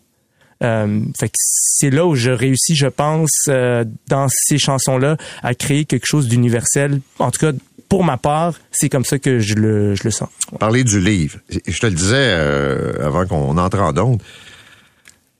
[0.63, 5.53] Euh, fait que c'est là où je réussis, je pense, euh, dans ces chansons-là, à
[5.53, 6.99] créer quelque chose d'universel.
[7.19, 7.51] En tout cas,
[7.89, 10.29] pour ma part, c'est comme ça que je le, je le sens.
[10.59, 11.39] Parler du livre.
[11.49, 14.21] Je te le disais euh, avant qu'on entre en onde.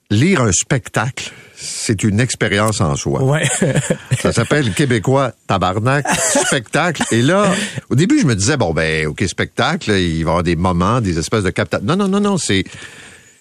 [0.10, 3.24] Lire un spectacle, c'est une expérience en soi.
[3.24, 3.44] Ouais.
[4.22, 6.06] Ça s'appelle Québécois Tabarnak
[6.46, 7.04] Spectacle.
[7.12, 7.52] Et là,
[7.90, 11.02] au début, je me disais, bon, ben, OK, spectacle, il va y avoir des moments,
[11.02, 11.86] des espèces de captations.
[11.86, 12.64] Non, non, non, non, c'est,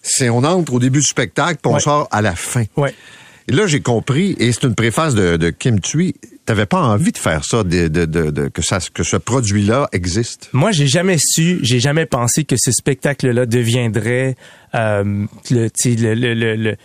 [0.03, 1.81] c'est, on entre au début du spectacle, puis on Ouais.
[1.81, 2.65] sort à la fin.
[2.77, 2.95] ouais.
[3.49, 7.13] Et là, j'ai compris, et c'est une préface de, de Kim Thuy, t'avais pas envie
[7.13, 10.49] de faire ça, de, de, de, de- que ça, que ce produit-là existe?
[10.53, 14.35] Moi, j'ai jamais su, j'ai jamais pensé que ce spectacle-là deviendrait
[14.75, 15.69] euh, le,
[16.57, 16.77] le,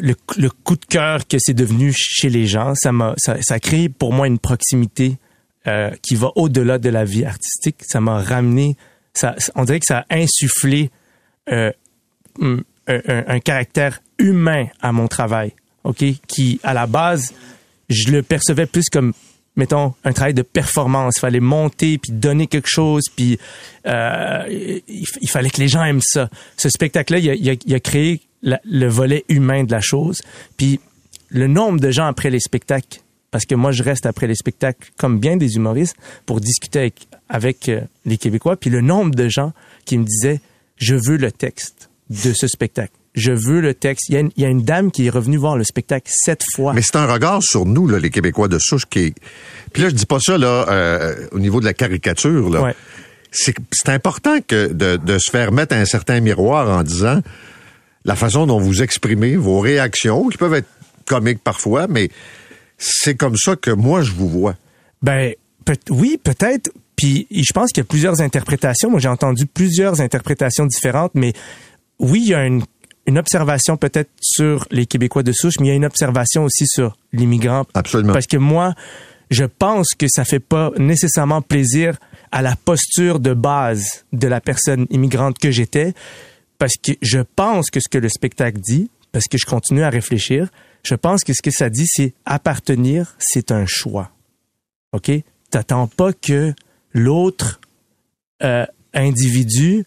[0.00, 2.74] le, coup de cœur que c'est devenu chez les gens.
[2.74, 5.16] Ça m'a, ça, créé pour moi une proximité
[5.66, 7.76] euh, qui va au-delà de la vie artistique.
[7.86, 8.76] Ça m'a ramené,
[9.54, 10.90] on dirait que ça a insufflé
[11.50, 11.72] euh,
[12.40, 15.52] un, un- caractère humain à mon travail,
[15.84, 17.32] ok, qui à la base
[17.88, 19.12] je le percevais plus comme
[19.56, 21.14] mettons un travail de performance.
[21.16, 23.38] Il fallait monter puis donner quelque chose puis
[23.86, 26.28] euh, il, fallait que les gens aiment ça.
[26.56, 30.20] Ce spectacle-là, il a créé la- le volet humain de la chose.
[30.56, 30.78] Puis
[31.30, 33.00] le nombre de gens après les spectacles,
[33.32, 37.08] parce que moi je reste après les spectacles comme bien des humoristes pour discuter avec,
[37.28, 38.56] avec euh, les Québécois.
[38.56, 39.52] Puis le nombre de gens
[39.84, 40.40] qui me disaient
[40.76, 42.92] je veux le texte de ce spectacle.
[43.16, 44.08] Je veux le texte.
[44.08, 46.10] Il y, a une, il y a une dame qui est revenue voir le spectacle
[46.12, 46.72] sept fois.
[46.72, 49.14] Mais c'est un regard sur nous, là, les Québécois de souche, qui est...
[49.72, 52.60] Puis là, je dis pas ça, là, euh, au niveau de la caricature, là.
[52.62, 52.74] Ouais.
[53.30, 57.20] C'est, c'est important que de, de se faire mettre un certain miroir en disant
[58.04, 60.68] la façon dont vous exprimez vos réactions, qui peuvent être
[61.06, 62.10] comiques parfois, mais
[62.78, 64.56] c'est comme ça que moi, je vous vois.
[65.02, 66.70] Ben, peut- oui, peut-être.
[66.96, 68.90] Puis je pense qu'il y a plusieurs interprétations.
[68.90, 71.32] Moi, j'ai entendu plusieurs interprétations différentes, mais
[71.98, 72.62] oui, il y a une,
[73.06, 76.66] une observation peut-être sur les Québécois de souche, mais il y a une observation aussi
[76.66, 77.64] sur l'immigrant.
[77.74, 78.12] Absolument.
[78.12, 78.74] Parce que moi,
[79.30, 81.96] je pense que ça fait pas nécessairement plaisir
[82.30, 85.94] à la posture de base de la personne immigrante que j'étais,
[86.64, 89.90] parce que je pense que ce que le spectacle dit, parce que je continue à
[89.90, 90.48] réfléchir,
[90.82, 94.12] je pense que ce que ça dit, c'est appartenir, c'est un choix.
[94.92, 95.10] OK?
[95.50, 96.54] T'attends pas que
[96.94, 97.60] l'autre
[98.42, 99.84] euh, individu,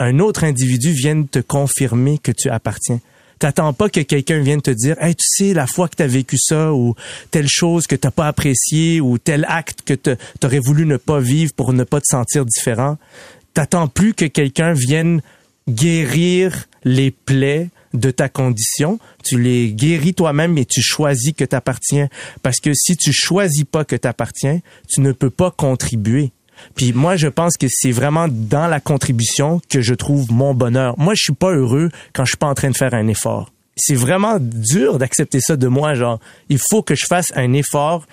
[0.00, 3.00] un autre individu vienne te confirmer que tu appartiens.
[3.38, 6.38] T'attends pas que quelqu'un vienne te dire, hey, tu sais, la fois que t'as vécu
[6.38, 6.96] ça, ou
[7.30, 9.94] telle chose que t'as pas apprécié, ou tel acte que
[10.40, 12.98] t'aurais voulu ne pas vivre pour ne pas te sentir différent.
[13.54, 15.22] T'attends plus que quelqu'un vienne
[15.68, 18.98] guérir les plaies de ta condition.
[19.24, 22.08] Tu les guéris toi-même et tu choisis que t'appartiens.
[22.42, 26.32] Parce que si tu choisis pas que t'appartiens, tu ne peux pas contribuer.
[26.74, 30.98] Puis moi, je pense que c'est vraiment dans la contribution que je trouve mon bonheur.
[30.98, 33.52] Moi, je suis pas heureux quand je suis pas en train de faire un effort.
[33.76, 35.94] C'est vraiment dur d'accepter ça de moi.
[35.94, 38.06] Genre, il faut que je fasse un effort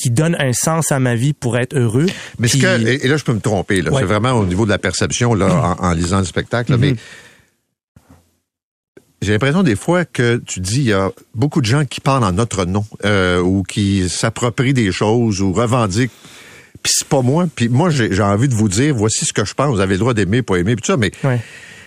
[0.00, 2.06] qui donne un sens à ma vie pour être heureux.
[2.38, 3.90] Mais ce Puis- que, et, et là, je peux me tromper, là.
[3.92, 4.00] Ouais.
[4.00, 6.94] C'est vraiment au niveau de la perception, là, en, en lisant le spectacle, là, mais
[9.22, 12.24] j'ai l'impression des fois que tu dis, il y a beaucoup de gens qui parlent
[12.24, 16.12] en notre nom, euh, ou qui s'approprient des choses, ou revendiquent.
[16.82, 17.46] Puis c'est pas moi.
[17.54, 19.74] Puis moi, j'ai j'ai envie de vous dire, voici ce que je pense.
[19.74, 21.36] Vous avez le droit d'aimer, pas aimer, puis tout ça, mais Ouais.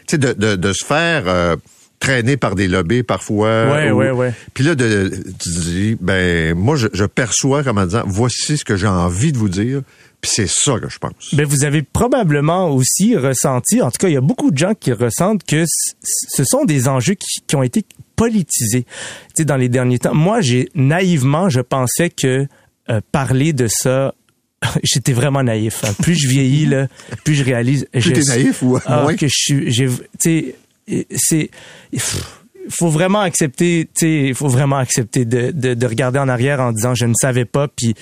[0.07, 1.55] tu sais, de, de, de se faire euh,
[2.03, 3.71] traîner par des lobbies parfois.
[3.71, 4.33] Ouais, ouais, ouais.
[4.53, 5.09] Puis là, de,
[5.41, 9.31] tu dis, ben, moi, je, je perçois comme en disant, voici ce que j'ai envie
[9.31, 9.81] de vous dire,
[10.19, 11.33] puis c'est ça que je pense.
[11.33, 14.73] Ben, vous avez probablement aussi ressenti, en tout cas, il y a beaucoup de gens
[14.77, 15.63] qui ressentent que
[16.03, 17.85] ce sont des enjeux qui, qui ont été
[18.17, 18.83] politisés.
[18.83, 18.89] Tu
[19.37, 22.47] sais, dans les derniers temps, moi, j'ai naïvement, je pensais que
[22.89, 24.13] euh, parler de ça,
[24.83, 25.83] j'étais vraiment naïf.
[25.85, 25.93] hein.
[26.01, 26.87] Plus je vieillis là,
[27.23, 27.87] plus je réalise.
[27.93, 29.15] Plus je- t'es naïf ou ah, moins?
[29.15, 30.55] que je suis, j'ai, tu sais,
[31.15, 31.49] c'est,
[32.69, 36.95] faut vraiment accepter, tu faut vraiment accepter de, de, de regarder en arrière en disant
[36.95, 37.93] je ne savais pas, puis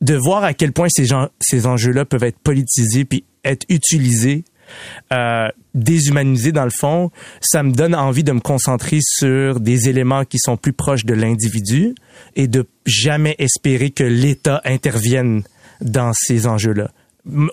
[0.00, 4.44] de voir à quel point ces gens, ces enjeux-là peuvent être politisés puis être utilisés,
[5.12, 10.24] euh, déshumanisés dans le fond, ça me donne envie de me concentrer sur des éléments
[10.24, 11.94] qui sont plus proches de l'individu
[12.36, 15.42] et de jamais espérer que l'État intervienne
[15.80, 16.90] dans ces enjeux-là.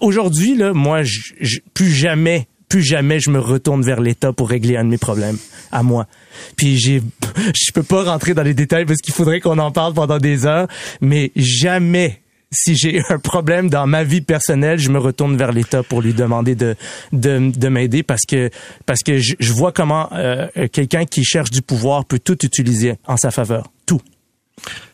[0.02, 4.50] Aujourd'hui, là, moi, je- je- plus jamais plus jamais je me retourne vers l'État pour
[4.50, 5.38] régler un de mes problèmes
[5.74, 6.08] à moi.
[6.56, 7.02] Puis j'ai,
[7.38, 10.46] je peux pas rentrer dans les détails parce qu'il faudrait qu'on en parle pendant des
[10.46, 10.68] heures,
[11.02, 15.84] mais jamais si j'ai un problème dans ma vie personnelle, je me retourne vers l'État
[15.84, 16.76] pour lui demander de
[17.12, 18.50] de, de m'aider parce que
[18.86, 22.94] parce que je, je vois comment euh, quelqu'un qui cherche du pouvoir peut tout utiliser
[23.06, 23.71] en sa faveur.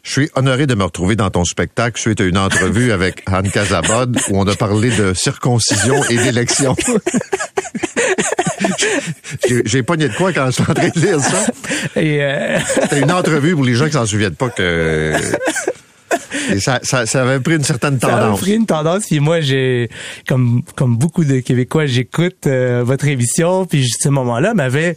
[0.04, 3.50] Je suis honoré de me retrouver dans ton spectacle suite à une entrevue avec Anne
[3.52, 6.76] Casabod où on a parlé de circoncision et d'élection.
[9.66, 11.46] J'ai- pogné de quoi quand je suis en train de lire ça?
[11.98, 15.14] Euh, C'était une entrevue pour les gens qui s'en souviennent pas que...
[16.52, 18.40] Et ça, ça, ça avait pris une certaine ça a tendance.
[18.40, 19.06] pris une tendance.
[19.08, 19.90] Puis moi, j'ai,
[20.28, 23.66] comme comme beaucoup de Québécois, j'écoute euh, votre émission.
[23.66, 24.96] Puis ce moment-là m'avait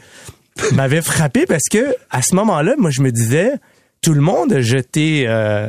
[0.73, 3.53] m'avait frappé parce que à ce moment-là, moi, je me disais,
[4.01, 5.69] tout le monde a jeté euh,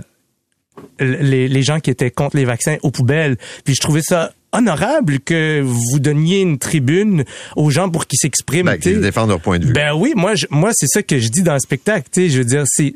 [1.00, 3.38] les, les gens qui étaient contre les vaccins aux poubelles.
[3.64, 7.24] Puis je trouvais ça honorable que vous donniez une tribune
[7.56, 8.66] aux gens pour qu'ils s'expriment.
[8.66, 9.74] Ben, tu qu'ils défendent leur point de vue.
[9.74, 12.08] Ben oui, moi, je- moi, c'est ça que je dis dans le spectacle.
[12.12, 12.94] Tu sais, je veux dire, c'est,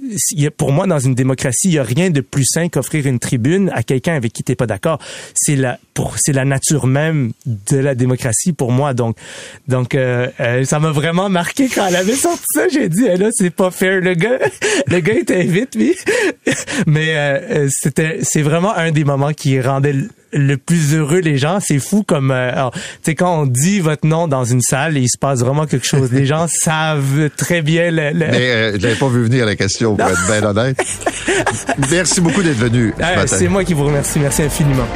[0.57, 3.69] pour moi, dans une démocratie, il y a rien de plus sain qu'offrir une tribune
[3.73, 4.99] à quelqu'un avec qui t'es pas d'accord.
[5.33, 8.93] C'est la, pour, c'est la nature même de la démocratie pour moi.
[8.93, 9.17] Donc,
[9.67, 12.67] donc, euh, euh, ça m'a vraiment marqué quand elle avait sorti ça.
[12.67, 14.01] J'ai dit, eh là, c'est pas fair.
[14.01, 14.39] Le gars,
[14.87, 15.95] le gars était vite, lui.
[16.87, 19.95] Mais euh, euh, c'était, c'est vraiment un des moments qui rendait
[20.35, 21.59] le- plus heureux les gens.
[21.59, 25.07] C'est fou comme, euh, tu sais, quand on dit votre nom dans une salle, il
[25.09, 26.11] se passe vraiment quelque chose.
[26.11, 28.11] Les gens savent très bien le.
[28.11, 30.77] le- Mais euh, je l'avais pas vu venir la question, pour être bien honnête.
[31.91, 34.19] Merci beaucoup d'être venu Euh, c'est moi qui vous remercie.
[34.19, 34.87] Merci infiniment.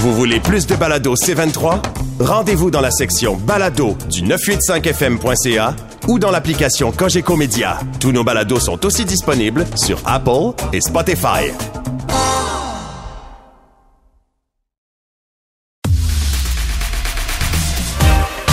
[0.00, 1.82] Vous voulez plus de balado C23?
[2.20, 5.74] Rendez-vous dans la section balado du 985fm.ca
[6.06, 7.80] ou dans l'application Cogeco Média.
[7.98, 11.50] Tous nos balados sont aussi disponibles sur Apple et Spotify.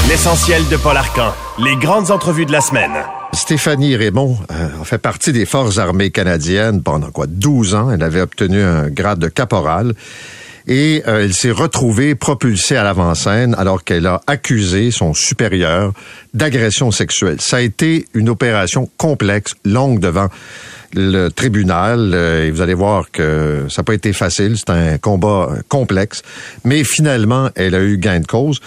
[0.10, 1.32] L'essentiel de Paul Arcan.
[1.60, 2.94] Les grandes entrevues de la semaine.
[3.34, 7.28] Stéphanie Raymond euh, a fait partie des Forces armées canadiennes pendant quoi?
[7.28, 7.92] 12 ans.
[7.92, 9.94] Elle avait obtenu un grade de caporal
[10.68, 15.94] et euh, elle s'est retrouvée propulsée à l'avant-scène alors qu'elle a accusé son supérieur
[16.34, 17.40] d'agression sexuelle.
[17.40, 20.30] Ça a été une opération complexe, longue devant
[20.96, 24.98] le tribunal euh, et vous allez voir que ça n'a pas été facile, c'est un
[24.98, 26.22] combat euh, complexe,
[26.64, 28.62] mais finalement, elle a eu gain de cause.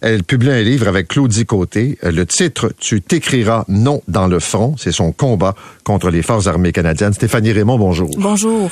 [0.00, 1.98] Elle publie un livre avec Claudie Côté.
[2.04, 6.46] Euh, Le titre Tu t'écriras non dans le front, c'est son combat contre les forces
[6.46, 7.12] armées canadiennes.
[7.12, 8.10] Stéphanie Raymond, bonjour.
[8.18, 8.70] Bonjour.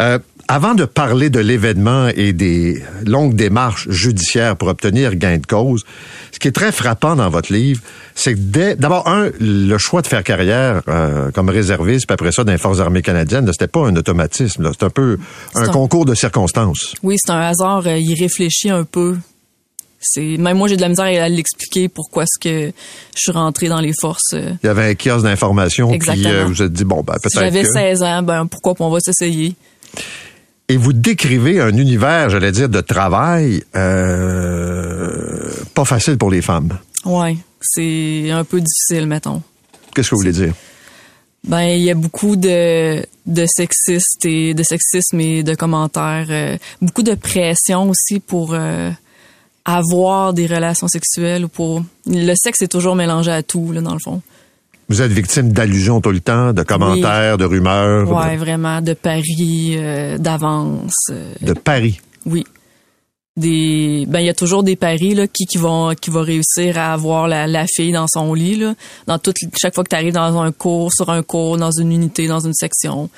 [0.00, 0.18] Euh,
[0.50, 5.84] avant de parler de l'événement et des longues démarches judiciaires pour obtenir gain de cause,
[6.32, 7.82] ce qui est très frappant dans votre livre,
[8.14, 12.32] c'est que dès- d'abord, un, le choix de faire carrière euh, comme réserviste, puis après
[12.32, 14.62] ça, dans les Forces armées canadiennes, là, c'était pas un automatisme.
[14.62, 14.70] là.
[14.78, 15.18] C'est un peu
[15.54, 16.94] un, un- concours de circonstances.
[17.02, 17.86] Oui, c'est un hasard.
[17.86, 19.16] euh, il réfléchit un peu.
[20.00, 22.72] C'est même moi j'ai de la misère à l'expliquer pourquoi est-ce que
[23.14, 24.32] je suis rentrée dans les forces.
[24.32, 24.52] euh.
[24.62, 27.44] Il y avait un kiosque d'information, puis euh, vous êtes dit, bon, ben, Si peut-être
[27.44, 27.72] j'avais que...
[27.72, 29.54] 16 ans, ben pourquoi on va s'essayer.
[30.70, 36.78] Et vous décrivez un univers, j'allais dire, de travail euh, pas facile pour les femmes.
[37.04, 39.42] Ouais, c'est un peu difficile mettons.
[39.94, 40.52] Qu'est-ce que vous voulez dire?
[41.44, 46.56] Ben il y a beaucoup de de sexistes et de sexisme et de commentaires, euh,
[46.82, 48.90] beaucoup de pression aussi pour euh,
[49.64, 53.92] avoir des relations sexuelles ou pour le sexe est toujours mélangé à tout là dans
[53.92, 54.20] le fond.
[54.88, 59.74] Vous êtes victime d'allusions tout le temps, de commentaires, de rumeurs, Ouais, vraiment de paris
[59.76, 60.94] euh, d'avance.
[61.10, 62.00] euh, de, paris.
[62.24, 62.44] Oui.
[63.36, 66.76] Des ben il y a toujours des paris là qui qui vont qui va réussir
[66.76, 68.74] à avoir la, la fille dans son lit là
[69.06, 71.92] dans toute chaque fois que tu arrives dans un cours sur un cours dans une
[71.92, 73.08] unité dans une section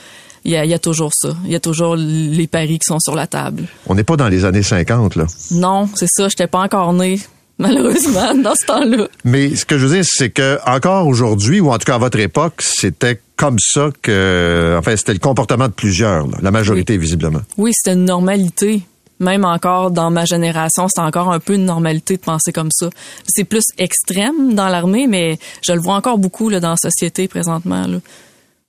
[0.44, 2.85] il y a, il y a toujours ça il y a toujours les paris qui
[2.87, 5.24] sont sur la table On n'est pas dans les années 50, là.
[5.52, 7.18] non c'est ça j'étais pas encore née
[7.61, 11.70] malheureusement dans ce temps-là Mais ce que je veux dire, c'est que encore aujourd'hui, ou
[11.70, 15.73] en tout cas à votre époque, c'était comme ça que, enfin, c'était le comportement de
[15.73, 17.40] plusieurs, là, la majorité visiblement.
[17.57, 18.83] oui c'était une normalité
[19.20, 22.88] même encore dans ma génération, c'est encore un peu une normalité de penser comme ça.
[23.29, 27.29] C'est plus extrême dans l'armée, mais je le vois encore beaucoup là, dans la société
[27.29, 27.87] présentement.
[27.87, 27.99] Là.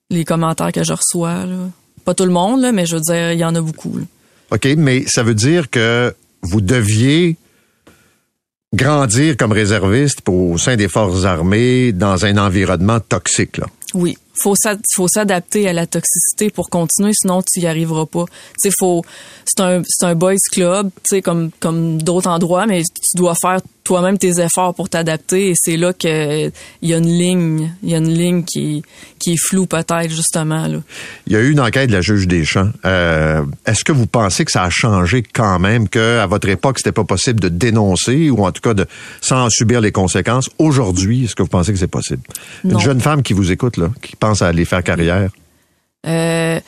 [0.10, 1.45] Les commentaires que je reçois.
[1.45, 1.69] Là.
[2.04, 3.97] Pas tout le monde, là, mais je veux dire, il y en a beaucoup.
[4.51, 7.38] OK, mais ça veut dire que vous deviez
[8.73, 13.67] grandir comme réserviste au sein des forces armées dans un environnement toxique, là.
[13.93, 14.55] Oui, faut
[14.95, 18.25] faut s'adapter à la toxicité pour continuer, sinon tu y arriveras pas.
[18.62, 19.03] Tu faut
[19.45, 23.36] c'est un c'est un boys club, tu sais comme comme d'autres endroits, mais tu dois
[23.36, 23.60] faire
[23.91, 26.47] toi-même tes efforts pour t'adapter et c'est là que
[26.82, 28.84] il y a une ligne, il y a une ligne qui
[29.19, 30.77] qui est floue peut-être justement là.
[31.27, 32.69] Il y a eu une enquête de la juge des champs.
[32.86, 36.77] Euh, Est-ce que vous pensez que ça a changé quand même, que à votre époque,
[36.80, 38.86] c'était pas possible de dénoncer ou en tout cas de
[39.19, 40.49] sans en subir les conséquences?
[40.58, 42.21] Aujourd'hui, est-ce que vous pensez que c'est possible?
[42.63, 42.80] Non.
[42.80, 45.32] Une jeune femme qui vous écoute, là, qui pense à aller faire carrière.
[46.07, 46.59] Euh,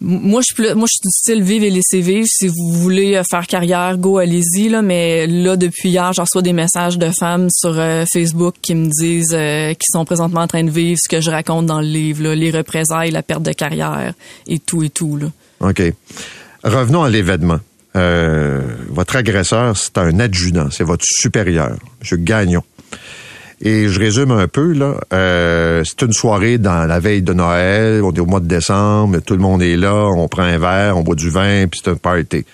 [0.00, 2.26] moi, je suis moi, je suis du style vivre et laisser vivre.
[2.28, 4.82] Si vous voulez euh, faire carrière, go, allez-y, là.
[4.82, 8.88] Mais là, depuis hier, j'en reçois des messages de femmes sur euh, Facebook qui me
[8.88, 11.86] disent euh, qu'ils sont présentement en train de vivre ce que je raconte dans le
[11.86, 14.12] livre, là, les représailles, la perte de carrière
[14.46, 15.28] et tout et tout, là.
[15.60, 15.82] OK.
[16.62, 17.60] Revenons à l'événement.
[17.94, 22.24] Votre agresseur, c'est un adjudant, c'est votre supérieur, M.
[22.24, 22.62] Gagnon.
[23.62, 25.00] Et je résume un peu, là.
[25.12, 29.18] Euh, c'est une soirée dans la veille de Noël, on est au mois de décembre,
[29.20, 31.90] tout le monde est là, on prend un verre, on boit du vin, puis c'est
[31.90, 32.44] un party.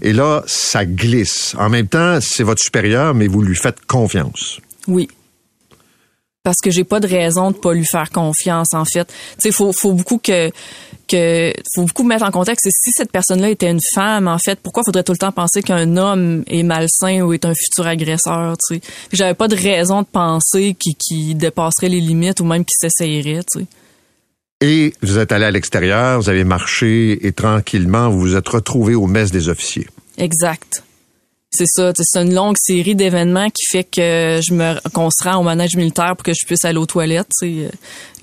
[0.00, 1.54] Et là, ça glisse.
[1.58, 4.60] En même temps, c'est votre supérieur, mais vous lui faites confiance.
[4.88, 5.08] Oui.
[6.42, 9.06] Parce que j'ai pas de raison de pas lui faire confiance en fait.
[9.06, 10.50] Tu sais faut faut beaucoup que
[11.06, 14.82] que faut beaucoup mettre en contexte si cette personne-là était une femme en fait, pourquoi
[14.82, 18.76] faudrait tout le temps penser qu'un homme est malsain ou est un futur agresseur, tu
[18.76, 18.80] sais?
[19.12, 23.42] J'avais pas de raison de penser qu'il qu'il dépasserait les limites ou même qu'il s'essayerait,
[23.42, 23.66] tu sais.
[24.62, 28.94] Et vous êtes allé à l'extérieur, vous avez marché et tranquillement, vous vous êtes retrouvé
[28.94, 29.88] au mess des officiers.
[30.18, 30.84] Exact.
[31.52, 35.38] C'est ça, c'est une longue série d'événements qui fait que je me qu'on se rend
[35.38, 37.68] au manège militaire pour que je puisse aller aux toilettes, euh,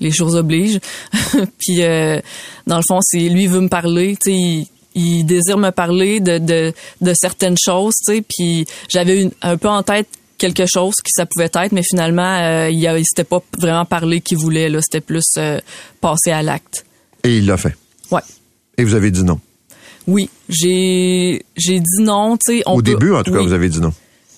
[0.00, 0.80] les choses obligent.
[1.58, 2.20] Puis euh,
[2.66, 6.20] dans le fond, c'est lui veut me parler, tu sais, il, il désire me parler
[6.20, 10.94] de de, de certaines choses, tu sais, puis j'avais un peu en tête quelque chose
[11.04, 14.70] qui ça pouvait être, mais finalement euh, il, il s'était pas vraiment parlé qu'il voulait
[14.70, 15.60] là, c'était plus euh,
[16.00, 16.86] passer à l'acte.
[17.24, 17.76] Et il l'a fait.
[18.10, 18.22] Ouais.
[18.78, 19.38] Et vous avez dit non.
[20.08, 23.52] Oui, j'ai j'ai dit non, tu sais, on Au peut- début, en tout cas, vous
[23.52, 23.92] avez dit non.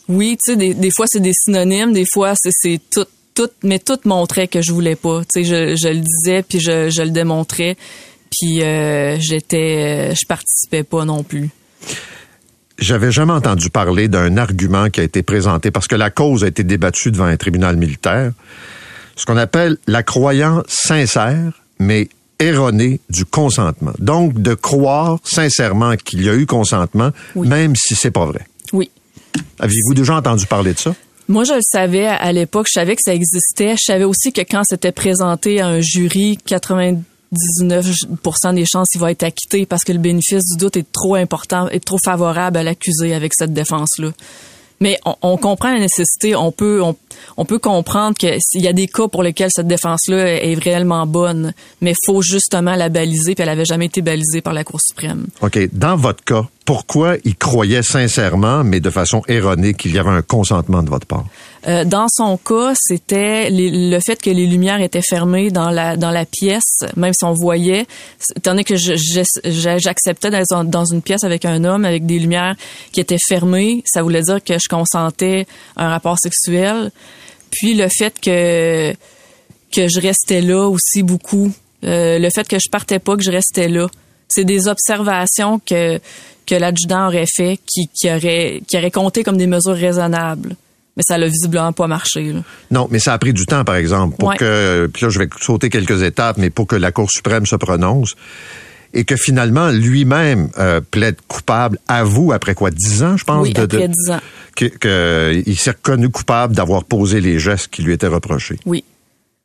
[0.09, 3.79] Oui, tu sais, des, des fois c'est des synonymes, des fois c'est tout, tout, mais
[3.79, 5.21] tout montrait que je voulais pas.
[5.33, 7.77] Tu sais, je, je le disais puis je, je le démontrais,
[8.31, 11.51] puis euh, j'étais, euh, je participais pas non plus.
[12.79, 16.49] J'avais jamais entendu parler d'un argument qui a été présenté parce que la cause a
[16.49, 18.33] été débattue devant un tribunal militaire.
[19.17, 22.09] Ce qu'on appelle la croyance sincère, mais
[22.41, 23.93] erronée du consentement.
[23.99, 27.49] Donc, de croire sincèrement qu'il y a eu consentement, Oui.
[27.49, 28.47] même si c'est pas vrai.
[28.73, 28.91] Oui.
[29.61, 30.95] Aviez-vous déjà entendu parler de ça?
[31.29, 33.77] Moi, je le savais à l'époque, je savais que ça existait.
[33.79, 37.01] Je savais aussi que quand c'était présenté à un jury, 99%
[38.55, 41.69] des chances il va être acquitté parce que le bénéfice du doute est trop important,
[41.69, 44.11] est trop favorable à l'accusé avec cette défense-là.
[44.81, 46.97] Mais on, comprend la nécessité, on peut on,
[47.37, 51.07] on peut comprendre que s'il y a des cas pour lesquels cette défense-là est réellement
[51.07, 54.81] bonne, mais faut justement la baliser, puis elle avait jamais été balisée par la Cour
[54.81, 55.27] suprême.
[55.43, 55.59] OK.
[55.73, 60.23] Dans votre cas, pourquoi il croyait sincèrement, mais de façon erronée, qu'il y avait un
[60.23, 61.27] consentement de votre part?
[61.67, 66.13] Euh, dans son cas, c'était le fait que les lumières étaient fermées dans la dans
[66.13, 67.87] la pièce, même si on voyait.
[68.45, 72.55] Donné que j'acceptais dans, dans une pièce avec un homme avec des lumières
[72.93, 76.93] qui étaient fermées, ça voulait dire que je consentais à un rapport sexuel.
[77.51, 78.95] Puis le fait que
[79.75, 81.51] que je restais là aussi beaucoup,
[81.83, 83.87] Euh, le fait que je partais pas, que je restais là,
[84.31, 85.99] c'est des observations que
[86.47, 90.57] que l'adjudant aurait fait qui qui aurait qui aurait compté comme des mesures raisonnables.
[90.97, 92.33] Mais ça l'a visiblement pas marché.
[92.33, 92.41] Là.
[92.73, 94.37] Non, mais ça a pris du temps, par exemple, pour Ouais.
[94.37, 97.55] que, puis là, je vais sauter quelques étapes, mais pour que la Cour suprême se
[97.55, 98.17] prononce
[98.93, 103.53] et que finalement, lui-même euh, plaide coupable, avoue après quoi, dix ans, je pense, Oui,
[103.53, 104.21] de, après de- 10 ans.
[104.57, 108.59] que, que il s'est reconnu coupable d'avoir posé les gestes qui lui étaient reprochés.
[108.67, 108.83] Oui.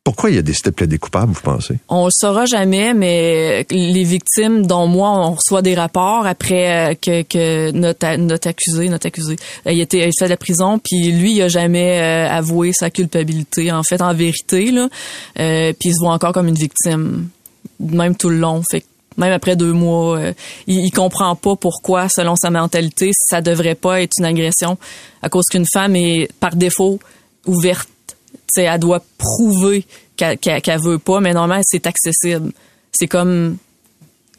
[0.05, 1.79] Pourquoi il a décidé de plaider coupable, vous pensez?
[1.89, 6.93] On le saura jamais, mais les victimes, dont moi, on reçoit des rapports après euh,
[6.93, 11.33] que, que notre, notre accusé, notre accusé, euh, il était il la prison, puis lui,
[11.33, 13.71] il a jamais euh, avoué sa culpabilité.
[13.71, 14.89] En fait, en vérité, là,
[15.39, 17.27] euh, puis il se voit encore comme une victime,
[17.79, 18.61] même tout le long.
[18.69, 18.85] Fait que
[19.17, 20.33] même après deux mois, euh,
[20.67, 24.77] il, il comprend pas pourquoi, selon sa mentalité, ça devrait pas être une agression
[25.23, 26.99] à cause qu'une femme est par défaut
[27.47, 27.89] ouverte.
[28.53, 29.85] Tu sais, elle doit prouver
[30.17, 32.51] qu'elle qu'elle veut pas, mais normalement c'est accessible.
[32.91, 33.57] C'est comme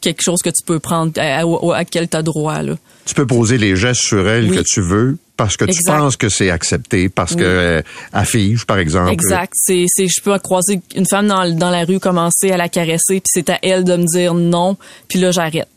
[0.01, 2.75] quelque chose que tu peux prendre à, à, à quel t'as droit là.
[3.05, 4.57] Tu peux poser les gestes sur elle Oui.
[4.57, 7.39] que tu veux parce que tu penses que c'est accepté, parce Oui.
[7.39, 9.11] que euh, affiche, par exemple.
[9.13, 9.53] Exact.
[9.55, 13.27] C'est, je peux croiser une femme dans, dans la rue, commencer à la caresser, puis
[13.27, 14.77] c'est à elle de me dire non,
[15.09, 15.69] puis là j'arrête.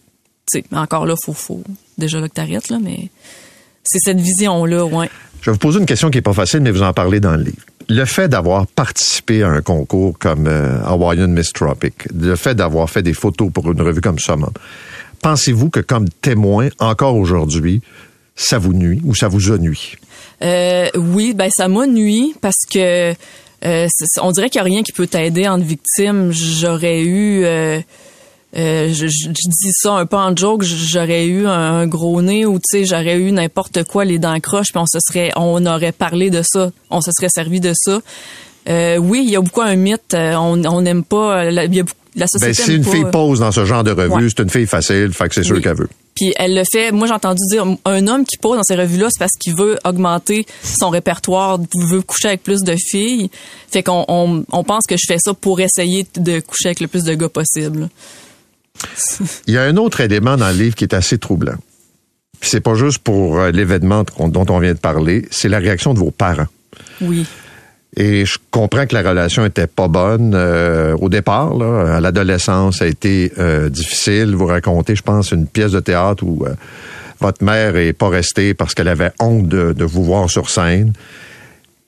[0.52, 1.63] Tu encore là, faut, faut
[1.98, 3.10] déjà là que t'arrêtes là, mais
[3.84, 5.10] c'est cette vision là, ouais.
[5.42, 7.36] Je vais vous poser une question qui est pas facile, mais vous en parlez dans
[7.36, 7.58] le livre.
[7.91, 12.88] Le fait d'avoir participé à un concours comme euh, Hawaiian Miss Tropic, le fait d'avoir
[12.88, 14.52] fait des photos pour une revue comme Summum,
[15.23, 17.82] pensez-vous que comme témoin, encore aujourd'hui,
[18.36, 19.58] ça vous nuit ou ça vous a?
[20.43, 23.13] Euh, oui, ben ça m'a nuit parce que
[23.65, 23.87] euh,
[24.21, 26.31] on dirait qu'il n'y a rien qui peut t'aider en victime.
[26.31, 27.44] J'aurais eu,
[28.58, 32.21] euh, je, je- je dis ça un peu en joke, j'aurais eu un, un gros
[32.21, 35.31] nez ou tu sais, j'aurais eu n'importe quoi, les dents croches, puis on se serait,
[35.35, 38.02] on aurait parlé de ça, on se serait servi de ça.
[38.67, 40.13] Euh, oui, il y a beaucoup un mythe.
[40.13, 41.45] euh, on on n'aime pas.
[41.45, 41.83] euh, la- il y a
[42.15, 44.27] la Ben, société si aime une pas, fille pose dans ce genre de revue, Ouais.
[44.29, 45.62] c'est une fille facile, fait que c'est sûr Oui.
[45.62, 45.89] qu'elle veut.
[46.15, 46.91] Puis elle le fait.
[46.91, 49.77] Moi, j'ai entendu dire un homme qui pose dans ces revues-là, c'est parce qu'il veut
[49.85, 53.29] augmenter son répertoire, veut coucher avec plus de filles.
[53.71, 56.87] Fait qu'on on, on pense que je fais ça pour essayer de coucher avec le
[56.87, 57.89] plus de gars possible.
[59.48, 61.58] Il y a un autre élément dans le livre qui est assez troublant.
[62.42, 66.00] C'est pas juste pour euh, l'événement dont on vient de parler, c'est la réaction de
[66.00, 66.48] vos parents.
[67.02, 67.25] Oui.
[67.98, 71.56] Et je comprends que la relation était pas bonne euh, au départ.
[71.56, 74.36] Là, à l'adolescence, ça a été euh, difficile.
[74.36, 76.54] Vous racontez, je pense, une pièce de théâtre où euh,
[77.19, 80.94] votre mère est pas restée parce qu'elle avait honte de, de vous voir sur scène.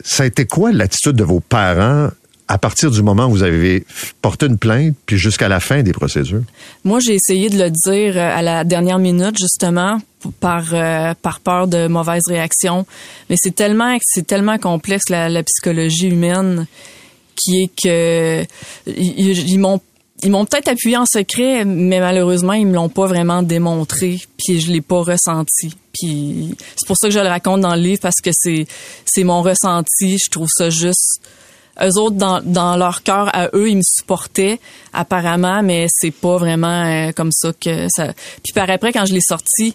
[0.03, 2.09] Ça a été quoi l'attitude de vos parents
[2.51, 3.85] à partir du moment où vous avez
[4.21, 6.43] porté une plainte, puis jusqu'à la fin des procédures?
[6.83, 9.99] Moi, j'ai essayé de le dire euh, à la dernière minute, justement,
[10.41, 12.85] par euh, par peur de mauvaises réactions.
[13.29, 16.67] Mais c'est tellement c'est tellement complexe la, psychologie humaine
[17.37, 18.43] qui est que
[18.85, 19.79] ils, ils m'ont
[20.21, 24.59] ils m'ont peut-être appuyé en secret, mais malheureusement ils me l'ont pas vraiment démontré, puis
[24.59, 25.73] je l'ai pas ressenti.
[25.93, 28.67] Puis c'est pour ça que je le raconte dans le livre parce que c'est
[29.05, 30.17] c'est mon ressenti.
[30.17, 31.21] Je trouve ça juste
[31.81, 34.59] eux autres dans, dans leur cœur à eux ils me supportaient
[34.93, 38.13] apparemment mais c'est pas vraiment euh, comme ça que ça
[38.43, 39.73] puis par après quand je l'ai sorti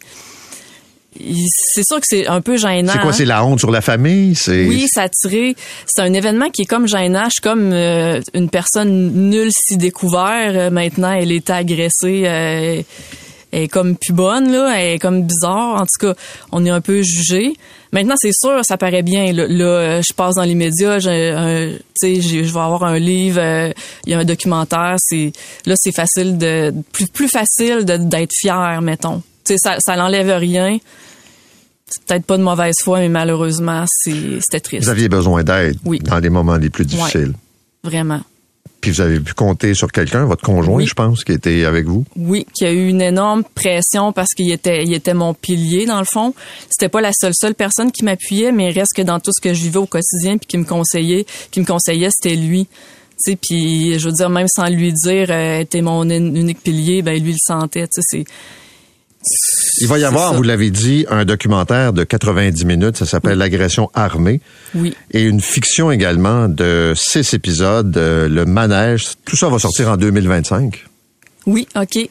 [1.49, 3.15] c'est sûr que c'est un peu gênant C'est quoi, hein.
[3.15, 4.35] c'est la honte sur la famille?
[4.35, 5.57] C'est oui, ça a tiré.
[5.87, 7.25] C'est un événement qui est comme gênant.
[7.25, 10.53] Je suis comme euh, une personne nulle si découvert.
[10.55, 12.25] Euh, maintenant, elle est agressée.
[12.27, 12.83] euh,
[13.53, 14.75] elle est comme plus bonne, là.
[14.79, 15.81] Elle est comme bizarre.
[15.81, 16.15] En tout cas,
[16.53, 17.55] on est un peu jugé.
[17.93, 19.33] Maintenant, c'est sûr, ça paraît bien.
[19.33, 20.99] Là, Là, euh, je passe dans les médias.
[20.99, 21.09] je
[22.01, 23.41] vais avoir un livre.
[23.41, 23.73] euh,
[24.05, 24.97] Il y a un documentaire.
[24.99, 25.33] C'est
[25.65, 29.23] là, c'est facile de plus plus facile d'être fier, mettons.
[29.45, 30.79] Tu sais, ça, ça n'enlève rien.
[31.89, 34.83] C'est peut-être pas de mauvaise foi, mais malheureusement, c'est- c'était triste.
[34.85, 36.01] Vous aviez besoin d'aide Oui.
[36.01, 37.33] dans les moments les plus difficiles.
[37.85, 38.21] Vraiment.
[38.87, 40.87] Puis vous avez pu compter sur quelqu'un, votre conjoint, Oui.
[40.87, 42.05] je pense, qui était avec vous?
[42.15, 45.87] Oui, qu'il y a eu une énorme pression parce qu'il était, il était mon pilier
[45.87, 46.35] dans le fond.
[46.71, 49.41] C'était pas la seule seule personne qui m'appuyait, mais il reste que dans tout ce
[49.41, 52.67] que je vivais au quotidien puis qui me conseillait, qui me conseillait, c'était lui.
[52.67, 56.63] Tu sais, puis je veux dire même sans lui dire, euh, t'es mon un- unique
[56.63, 57.89] pilier, ben lui il le sentait.
[57.89, 58.25] Tu sais, c'est.
[59.81, 60.37] Il va y avoir, ça.
[60.37, 64.41] vous l'avez dit, un documentaire de 90 minutes, ça s'appelle L'agression armée.
[64.75, 64.95] Oui.
[65.11, 69.09] Et une fiction également de six épisodes, euh, Le Manège.
[69.25, 70.85] Tout ça va sortir en 2025.
[71.47, 72.09] Oui, ok.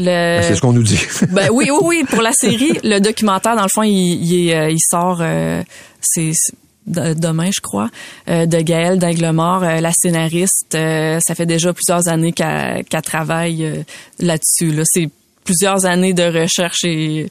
[0.00, 0.40] Le...
[0.42, 1.00] C'est ce qu'on nous dit.
[1.30, 2.04] Ben oui, oui, oui.
[2.08, 5.62] Pour la série, le documentaire, dans le fond, il, euh, il sort, euh,
[6.00, 6.54] c'est c'est
[6.86, 7.90] de- demain, je crois,
[8.30, 10.74] euh, de Gaëlle d'Aiglemort, euh, la scénariste.
[10.74, 13.84] euh, ça fait déjà plusieurs années qu'elle travaille
[14.20, 14.70] là-dessus.
[14.72, 14.84] Là.
[14.86, 15.10] C'est
[15.48, 17.30] plusieurs années de recherche et,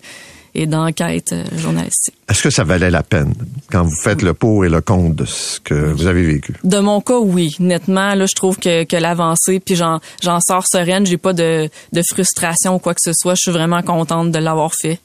[0.55, 2.15] et d'enquête euh, journalistique.
[2.27, 3.35] Est-ce que ça valait la peine
[3.71, 6.55] quand vous faites le pour et le contre de ce que vous avez vécu?
[6.63, 7.55] De mon cas, oui.
[7.59, 11.05] Nettement, là, je trouve que, que l'avancée, puis j'en, j'en sors sereine.
[11.05, 13.35] J'ai pas de, de frustration ou quoi que ce soit.
[13.35, 14.99] Je suis vraiment contente de l'avoir fait.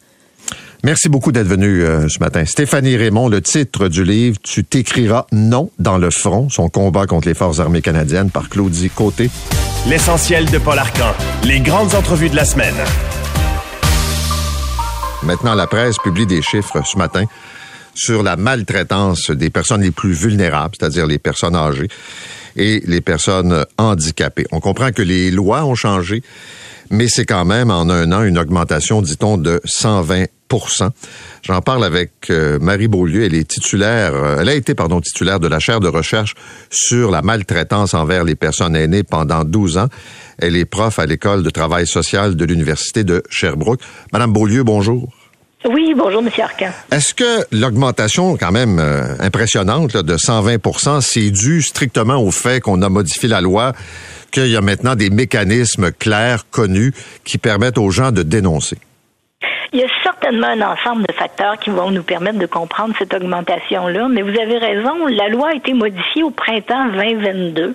[0.85, 2.45] Merci beaucoup d'être venu euh, ce matin.
[2.45, 7.29] Stéphanie Raymond, le titre du livre, Tu t'écriras non dans le front, son combat contre
[7.29, 9.31] les forces armées canadiennes par Claudie Côté.
[9.89, 11.15] L'essentiel de Paul Arcan.
[11.45, 12.75] Les grandes entrevues de la semaine.
[15.23, 17.27] Maintenant, la presse publie des chiffres ce matin
[17.95, 21.89] sur la maltraitance des personnes les plus vulnérables, c'est-à-dire les personnes âgées
[22.57, 24.47] et les personnes handicapées.
[24.51, 26.23] On comprend que les lois ont changé,
[26.93, 30.29] mais c'est quand même en un an une augmentation, dit-on, de 120%
[31.43, 33.25] J'en parle avec euh, Marie Beaulieu.
[33.25, 36.35] Elle est titulaire, euh, elle a été, pardon, titulaire de la chaire de recherche
[36.71, 39.89] sur la maltraitance envers les personnes aînées pendant 12 ans.
[40.39, 43.81] Elle est prof à l'école de travail social de l'Université de Sherbrooke.
[44.13, 45.09] Madame Beaulieu, bonjour.
[45.65, 46.71] Oui, bonjour, Monsieur Arcan.
[46.91, 52.61] Est-ce que l'augmentation quand même euh, impressionnante là, de 120% c'est dû strictement au fait
[52.61, 53.73] qu'on a modifié la loi,
[54.33, 56.93] qu'il y a maintenant des mécanismes clairs, connus,
[57.25, 58.79] qui permettent aux gens de dénoncer?
[59.73, 63.15] Il y a certainement un ensemble de facteurs qui vont nous permettre de comprendre cette
[63.15, 67.75] augmentation-là, mais vous avez raison, la loi a été modifiée au printemps 2022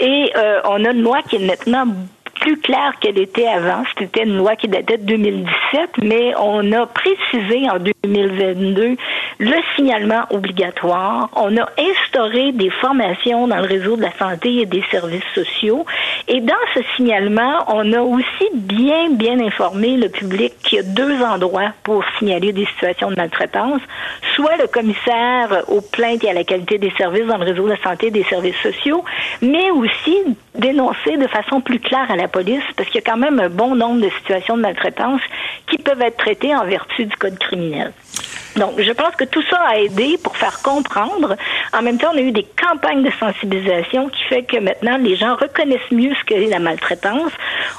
[0.00, 1.86] et euh, on a une loi qui est nettement
[2.44, 3.84] plus claire qu'elle était avant.
[3.98, 8.96] C'était une loi qui datait de 2017, mais on a précisé en 2022
[9.38, 11.28] le signalement obligatoire.
[11.34, 15.84] On a instauré des formations dans le réseau de la santé et des services sociaux.
[16.28, 20.84] Et dans ce signalement, on a aussi bien, bien informé le public qu'il y a
[20.84, 23.80] deux endroits pour signaler des situations de maltraitance.
[24.34, 27.72] Soit le commissaire aux plaintes et à la qualité des services dans le réseau de
[27.72, 29.04] la santé et des services sociaux,
[29.42, 30.16] mais aussi
[30.54, 33.48] dénoncer de façon plus claire à la police, parce qu'il y a quand même un
[33.48, 35.20] bon nombre de situations de maltraitance
[35.68, 37.92] qui peuvent être traitées en vertu du code criminel.
[38.56, 41.36] Donc, je pense que tout ça a aidé pour faire comprendre.
[41.72, 45.16] En même temps, on a eu des campagnes de sensibilisation qui fait que maintenant, les
[45.16, 47.32] gens reconnaissent mieux ce qu'est la maltraitance.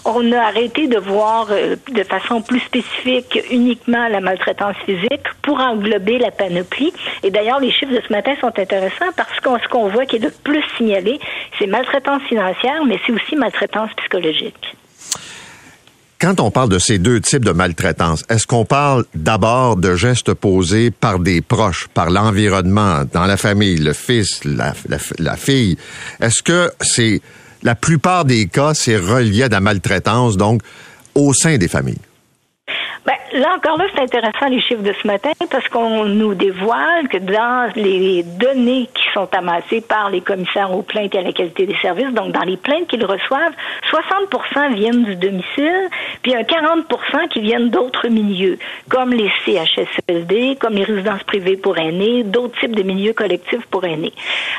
[0.04, 5.60] On a arrêté de voir euh, de façon plus spécifique uniquement la maltraitance physique pour
[5.60, 6.94] englober la panoplie.
[7.24, 10.18] Et d'ailleurs, les chiffres de ce matin sont intéressants parce que ce qu'on voit qui
[10.18, 11.20] est le plus signalé,
[11.58, 14.76] c'est maltraitance financière, mais c'est aussi maltraitance psychologique.
[16.26, 20.34] Quand on parle de ces deux types de maltraitance, est-ce qu'on parle d'abord de gestes
[20.34, 24.74] posés par des proches, par l'environnement, dans la famille, le fils, la,
[25.38, 25.78] fille?
[26.20, 27.22] Est-ce que c'est,
[27.62, 30.64] la plupart des cas, c'est relié à la maltraitance, donc,
[31.14, 32.02] au sein des familles?
[33.06, 37.08] Ben, là encore, là, c'est intéressant les chiffres de ce matin parce qu'on nous dévoile
[37.08, 41.32] que dans les données qui sont amassées par les commissaires aux plaintes et à la
[41.32, 43.54] qualité des services, donc dans les plaintes qu'ils reçoivent,
[43.92, 45.90] 60% viennent du domicile,
[46.24, 48.58] puis un 40% qui viennent d'autres milieux,
[48.90, 53.86] comme les CHSLD, comme les résidences privées pour aînés, d'autres types de milieux collectifs pour
[53.86, 54.14] aînés.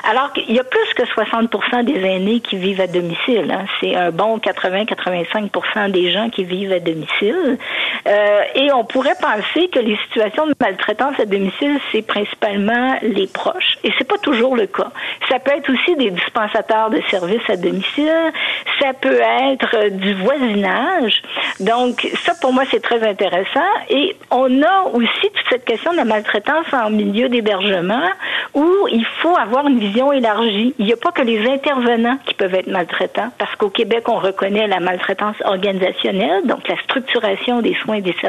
[0.08, 3.50] Alors qu'il y a plus que 60% des aînés qui vivent à domicile.
[3.50, 3.64] hein.
[3.80, 7.58] C'est un bon 80-85% des gens qui vivent à domicile.
[8.06, 13.26] Euh, et on pourrait penser que les situations de maltraitance à domicile, c'est principalement les
[13.26, 13.78] proches.
[13.84, 14.90] Et c'est pas toujours le cas.
[15.28, 18.32] Ça peut être aussi des dispensateurs de services à domicile.
[18.80, 21.22] Ça peut être euh, du voisinage.
[21.60, 23.60] Donc, ça, pour moi, c'est très intéressant.
[23.90, 28.08] Et on a aussi toute cette question de la maltraitance en milieu d'hébergement
[28.54, 30.74] où il faut avoir une vision élargie.
[30.78, 34.18] Il n'y a pas que les intervenants qui peuvent être maltraitants, parce qu'au Québec, on
[34.18, 38.25] reconnaît la maltraitance organisationnelle, donc la structuration des soins et des services.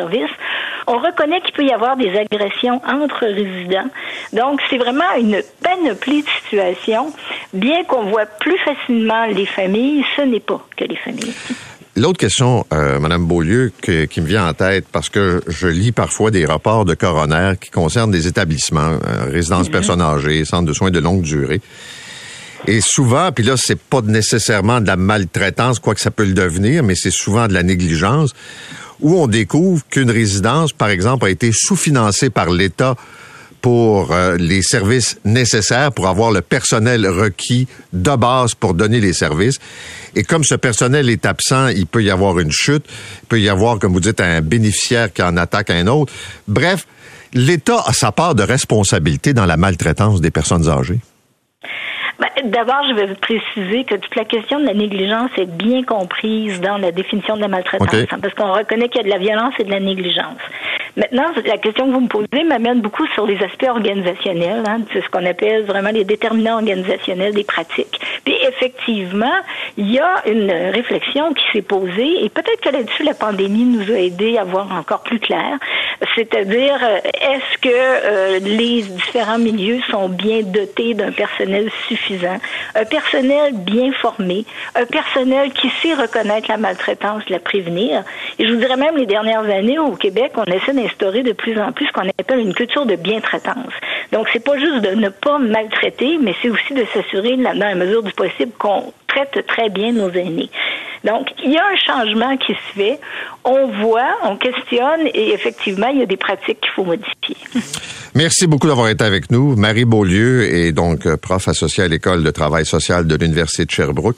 [0.88, 3.90] On reconnaît qu'il peut y avoir des agressions entre résidents.
[4.34, 7.14] Donc, c'est vraiment une panoplie de situations.
[7.54, 11.34] Bien qu'on voit plus facilement les familles, ce n'est pas que les familles.
[11.98, 15.92] L'autre question, euh, Madame Beaulieu, que- qui me vient en tête, parce que je lis
[15.92, 20.74] parfois des rapports de coroner qui concernent des établissements, euh, résidences personnes âgées, centres de
[20.74, 21.60] soins de longue durée.
[22.68, 26.34] Et souvent, puis là, c'est pas nécessairement de la maltraitance, quoi que ça peut le
[26.34, 28.34] devenir, mais c'est souvent de la négligence,
[29.00, 32.96] où on découvre qu'une résidence, par exemple, a été sous-financée par l'État
[33.62, 39.14] pour euh, les services nécessaires pour avoir le personnel requis de base pour donner les
[39.14, 39.58] services.
[40.16, 42.86] Et comme ce personnel est absent, il peut y avoir une chute,
[43.24, 46.14] il peut y avoir, comme vous dites, un bénéficiaire qui en attaque un autre.
[46.48, 46.88] Bref,
[47.34, 51.00] l'État a sa part de responsabilité dans la maltraitance des personnes âgées.
[52.46, 56.78] D'abord, je vais préciser que toute la question de la négligence est bien comprise dans
[56.78, 59.54] la définition de la maltraitance, hein, parce qu'on reconnaît qu'il y a de la violence
[59.60, 60.38] et de la négligence.
[60.98, 65.04] Maintenant, la question que vous me posez m'amène beaucoup sur les aspects organisationnels, hein, c'est
[65.04, 68.00] ce qu'on appelle vraiment les déterminants organisationnels des pratiques.
[68.26, 69.38] Puis effectivement,
[69.78, 73.92] il y a une réflexion qui s'est posée, et peut-être que là-dessus, la pandémie nous
[73.94, 75.60] a aidé à voir encore plus clair,
[76.16, 82.38] c'est-à-dire, euh, est-ce que euh, les différents milieux sont bien dotés d'un personnel suffisant,
[82.74, 88.04] un personnel bien formé, un personnel qui sait reconnaître la maltraitance, la prévenir?
[88.40, 91.60] Et je vous dirais même, les dernières années, au Québec, on essaie d'instaurer de plus
[91.60, 93.74] en plus ce qu'on appelle une culture de bien-traitance.
[94.12, 97.76] Donc, c'est pas juste de ne pas maltraiter, mais c'est aussi de s'assurer, dans la
[97.76, 100.50] mesure du possible, qu'on traite très bien nos aînés.
[101.04, 103.00] Donc, il y a un changement qui se fait.
[103.44, 107.38] On voit, on questionne et effectivement, il y a des pratiques qu'il faut modifier.
[108.16, 109.56] Merci beaucoup d'avoir été avec nous.
[109.56, 113.72] Marie Beaulieu est donc euh, prof associée à l'École de travail social de l'Université de
[113.72, 114.18] Sherbrooke,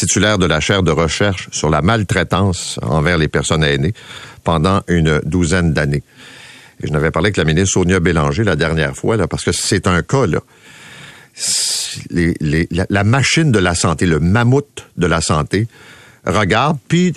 [0.00, 3.92] titulaire de la chaire de recherche sur la maltraitance envers les personnes aînées
[4.44, 6.02] pendant une douzaine d'années.
[6.82, 9.86] Et je n'avais parlé avec la ministre Sonia Bélanger la dernière fois, parce que c'est
[9.86, 10.40] un cas, là.
[12.10, 15.68] La, la machine de la santé, le mammouth de la santé,
[16.24, 17.14] regarde, puis,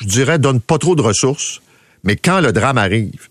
[0.00, 1.62] je dirais, donne pas trop de ressources,
[2.02, 3.28] mais quand le drame arrive,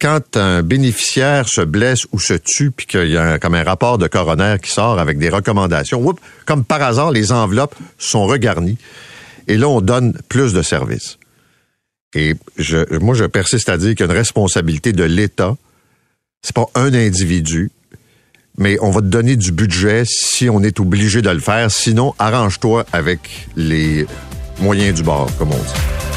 [0.00, 3.64] quand un bénéficiaire se blesse ou se tue, puis qu'il y a un- comme un
[3.64, 8.26] rapport de coroner qui sort avec des recommandations, oups, comme par hasard, les enveloppes sont
[8.26, 8.78] regarnies.
[9.48, 11.18] Et là, on donne plus de services.
[12.14, 15.56] Et je, moi, je persiste à dire qu'il y a une responsabilité de l'État.
[16.42, 17.70] C'est pas un individu,
[18.56, 21.70] mais on va te donner du budget si on est obligé de le faire.
[21.70, 24.06] Sinon, arrange-toi avec les
[24.60, 26.07] moyens du bord, comme on dit.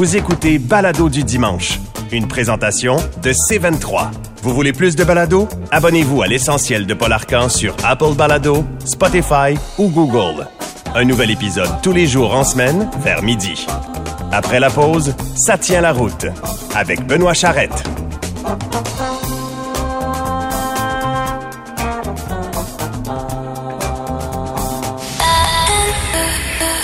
[0.00, 1.78] Vous écoutez Balado du dimanche,
[2.10, 4.08] une présentation de C23.
[4.42, 5.46] Vous voulez plus de balado?
[5.70, 10.48] Abonnez-vous à l'essentiel de Paul Arcan sur Apple Balado, Spotify ou Google.
[10.94, 13.66] Un nouvel épisode tous les jours en semaine vers midi.
[14.32, 16.24] Après la pause, ça tient la route
[16.74, 17.84] avec Benoît Charrette.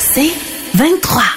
[0.00, 0.32] C'est
[0.74, 1.35] 23.